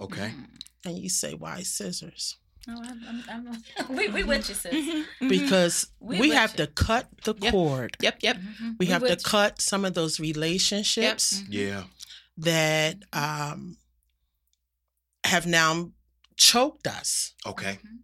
[0.00, 0.32] Okay.
[0.36, 0.46] Mm.
[0.84, 2.38] And you say, why scissors?
[2.66, 3.48] No, I'm, I'm,
[3.78, 4.72] I'm, we, we with you, sis.
[4.72, 5.28] Mhm, mhm.
[5.28, 6.58] Because We we, have you.
[6.58, 7.52] to cut the Yep.
[7.52, 7.96] cord.
[8.00, 8.36] Yep, yep.
[8.38, 8.76] Mhm.
[8.78, 9.16] We have to you.
[9.16, 11.46] cut some of those relationships Mhm.
[11.50, 11.84] Yeah.
[12.38, 13.76] that um,
[15.24, 15.90] have now
[16.36, 17.78] choked us Okay.
[17.84, 17.98] Mhm.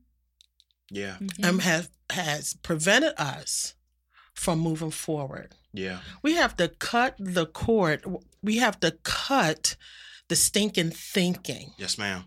[0.91, 1.17] Yeah.
[1.21, 1.49] Mhm.
[1.49, 3.75] and have has prevented us
[4.35, 5.55] from moving forward.
[5.75, 6.01] Yeah.
[6.23, 8.03] We have to cut the cord.
[8.43, 9.77] We have to cut
[10.29, 11.75] the stinking thinking.
[11.79, 12.25] Yes, ma'am.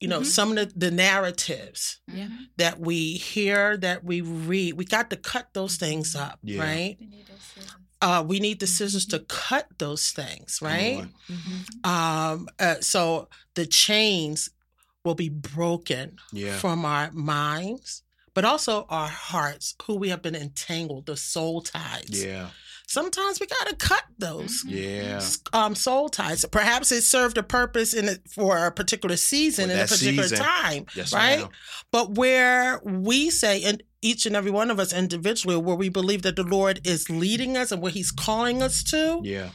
[0.00, 0.26] You know, Mhm.
[0.26, 2.26] some of the, the narratives Yeah.
[2.26, 2.48] Mhm.
[2.56, 6.60] that we hear, that we read, we got to cut those things up, Yeah.
[6.62, 6.96] right?
[7.00, 7.70] We need those scissors.
[8.00, 11.08] Uh, we need the scissors to cut those things, right?
[11.84, 12.32] on.
[12.34, 14.50] Um, uh, so the chains
[15.04, 16.58] will be broken Yeah.
[16.58, 18.02] from our minds,
[18.34, 22.08] but also our hearts, who we have been entangled, the soul ties.
[22.24, 22.50] Yeah.
[22.86, 24.70] Sometimes we got to cut those Mhm.
[24.70, 25.26] Yeah.
[25.52, 26.44] um, soul ties.
[26.50, 30.38] Perhaps it served a purpose in it for a particular season in a particular season.
[30.38, 31.40] time, Yes, right?
[31.40, 31.50] ma'am.
[31.92, 36.22] But where we say, and each and every one of us individually, where we believe
[36.22, 39.50] that the Lord is leading us and where He's calling us to, Yeah.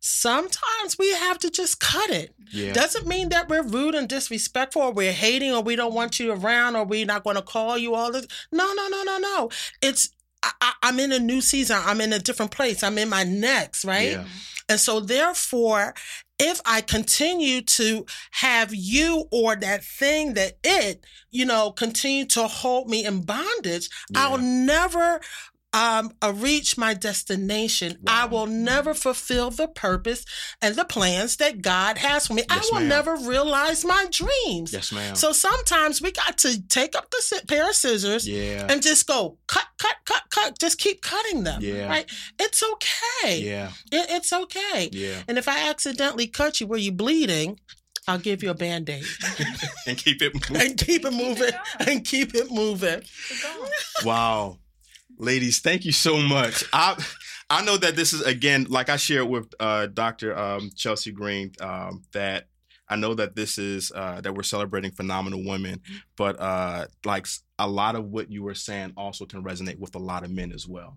[0.00, 2.34] Sometimes we have to just cut it.
[2.50, 2.72] Yeah.
[2.72, 6.32] Doesn't mean that we're rude and disrespectful or we're hating or we don't want you
[6.32, 8.26] around or we're not going to call you all this.
[8.50, 9.50] No, no, no, no, no.
[9.82, 10.10] It's
[10.42, 11.78] I, I'm in a new season.
[11.84, 12.82] I'm in a different place.
[12.82, 14.12] I'm in my next, right?
[14.12, 14.24] Yeah.
[14.70, 15.94] And so, therefore,
[16.38, 22.46] if I continue to have you or that thing that it, you know, continue to
[22.46, 25.20] hold me in bondage, I'll never
[25.72, 27.98] um, uh, reach my destination.
[28.06, 30.24] I will never fulfill the purpose
[30.60, 32.42] and the plans that God has for me.
[32.48, 32.88] Yes, I will ma'am.
[32.88, 34.72] never realize my dreams.
[34.72, 35.14] Yes, ma'am.
[35.14, 38.66] So sometimes we got to take up the pair of scissors yeah.
[38.68, 40.58] and just go cut, cut, cut, cut.
[40.58, 41.60] Just keep cutting them.
[41.62, 41.88] Yeah.
[41.88, 42.10] Right?
[42.38, 43.40] It's okay.
[43.40, 43.68] yeah.
[43.92, 44.88] It, it's okay.
[44.92, 45.22] Yeah.
[45.28, 47.60] And if I accidentally cut you where you're bleeding,
[48.08, 49.04] I'll give you a band aid
[49.86, 50.56] and keep it moving.
[50.56, 51.54] and keep it moving it
[51.86, 53.02] and keep it moving.
[54.04, 54.58] Wow.
[55.20, 56.64] Ladies, thank you so much.
[56.72, 56.96] I
[57.50, 60.36] I know that this is again, like I shared with uh, Dr.
[60.36, 62.46] Um, Chelsey Green, um, that
[62.88, 65.82] I know that this is uh, that we're celebrating phenomenal women,
[66.16, 67.26] but uh, like
[67.58, 70.52] a lot of what you were saying also can resonate with a lot of men
[70.52, 70.96] as well.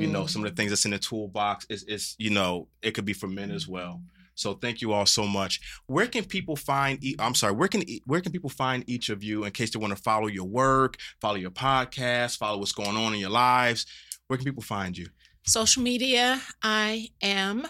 [0.00, 2.92] You know, some of the things that's in the toolbox is is you know it
[2.92, 4.00] could be for men as well.
[4.38, 5.60] So thank you all so much.
[5.86, 7.02] Where can people find?
[7.02, 7.54] E- I'm sorry.
[7.54, 10.00] Where can e- where can people find each of you in case they want to
[10.02, 13.84] follow your work, follow your podcast, follow what's going on in your lives?
[14.28, 15.08] Where can people find you?
[15.44, 17.66] Social media, I am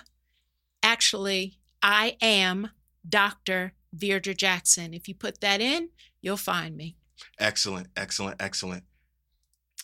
[0.83, 2.71] actually, I am
[3.09, 3.73] Dr.
[3.97, 4.93] Veirdre Jackson.
[4.93, 5.89] If you put that in,
[6.21, 6.97] you'll find me.
[7.41, 8.85] Excellent, excellent, excellent.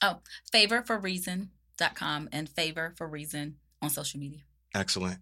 [0.03, 0.21] Oh,
[0.53, 4.41] favor for reason.com and favor for reason on social media.
[4.75, 5.21] Excellent.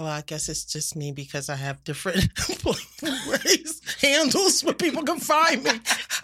[0.00, 2.28] Oh, I guess it's just me because I have different
[2.64, 5.72] ways, handles where people can find me.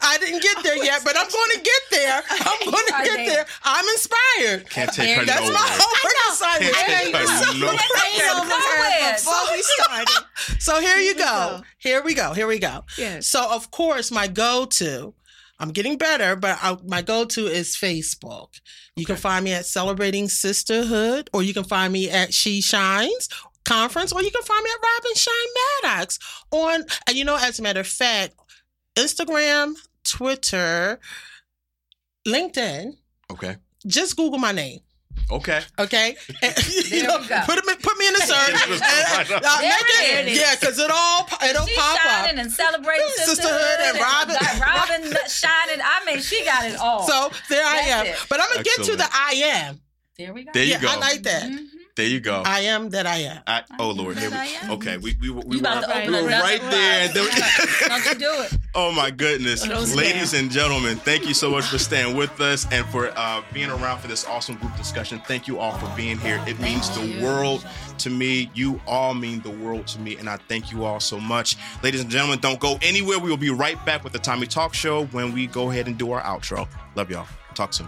[0.01, 2.23] I didn't get there yet, but I'm going to get there.
[2.31, 3.27] I'm going to get there.
[3.27, 3.47] there.
[3.65, 4.71] I'm inspired.
[4.71, 5.47] Can't take There her That's go.
[5.47, 5.59] nowhere.
[5.59, 6.75] my homework assignment.
[6.77, 7.79] Can't take her So- nowhere.
[8.17, 9.15] Nowhere.
[9.15, 10.61] Before we started.
[10.61, 11.63] So here you go.
[11.79, 12.33] Here we go.
[12.33, 12.85] Here we go.
[12.97, 13.27] Yes.
[13.27, 15.15] So of course, my go-to.
[15.59, 18.61] I'm getting better, but I, my go-to is Facebook.
[18.97, 23.29] You can find me at Celebrating Sisterhood, or you can find me at She Shines
[23.65, 25.51] Conference, or you can find me at Robin Shine
[25.83, 26.19] Maddox
[26.51, 26.85] on.
[27.09, 28.35] And you know, as a matter of fact,
[28.97, 31.01] Instagram, Twitter,
[32.27, 32.93] LinkedIn.
[33.33, 33.57] Okay.
[33.87, 34.81] Just Google my name.
[35.31, 35.61] Okay.
[35.79, 37.41] Okay, And, you There know, we go.
[37.47, 38.69] put me put me in the search.
[38.69, 39.43] And, right up.
[39.45, 40.39] uh, There make it is.
[40.41, 42.01] yeah, because it all it'll She's pop up.
[42.27, 45.81] shining and celebrating Sisterhood sisterhood, and Robin- got Robin shining.
[45.83, 47.07] I mean, she got it all.
[47.07, 48.07] So there I am.
[48.07, 48.17] it.
[48.29, 49.33] But I'm gonna get to the I
[49.67, 49.81] am.
[50.19, 50.51] there we go.
[50.53, 50.89] There you yeah, go.
[50.89, 51.45] I like that.
[51.45, 51.67] Mhm.
[51.97, 52.43] There you go.
[52.45, 53.43] I am that I am.
[53.47, 54.97] I, oh Lord, here we, okay.
[54.97, 57.05] We we, we You were, Right, we were right there.
[57.05, 57.29] and then-
[57.89, 58.59] Don't you do it.
[58.75, 59.65] Oh my goodness.
[59.95, 63.71] Ladies and gentlemen, thank you so much for staying with us and for uh, being
[63.71, 65.23] around for this awesome group discussion.
[65.29, 66.43] Thank you all for being here.
[66.49, 67.65] It means the world
[67.99, 68.51] to me.
[68.55, 71.57] You all mean the world to me, and I thank you all so much.
[71.85, 73.21] Ladies and gentlemen, don't go anywhere.
[73.21, 75.97] We will be right back with the TOMMIE Talk Show when we go ahead and
[75.97, 76.67] do our outro.
[76.97, 77.29] Love y'all.
[77.55, 77.87] Talk soon.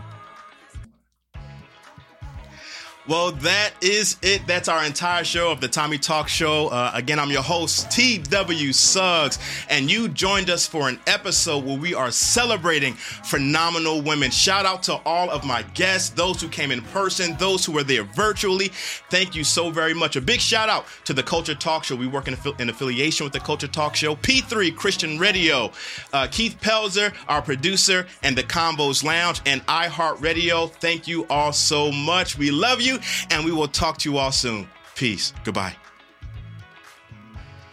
[3.08, 4.48] Well, that is it.
[4.48, 6.66] That's our entire show of the TOMMIE Talk Show.
[6.66, 8.72] Uh, again, I'm your host, T.W.
[8.72, 9.38] Suggs,
[9.70, 14.32] and you joined us for an episode where we are celebrating phenomenal women.
[14.32, 17.84] Shout out to all of my guests, those who came in person, those who were
[17.84, 18.72] there virtually.
[19.08, 20.16] Thank you so very much.
[20.16, 21.94] A big shout out to the Culture Talk Show.
[21.94, 25.70] We work in, affi- in affiliation with the Culture Talk Show, P3 Christian Radio,
[26.12, 30.72] uh, Keith Pelzer, our producer, and the Combos Lounge, and iHeartRadio.
[30.72, 32.36] Thank you all so much.
[32.36, 32.95] We love you,
[33.30, 34.68] and we will talk to you all soon.
[34.94, 35.32] Peace.
[35.44, 35.76] Goodbye.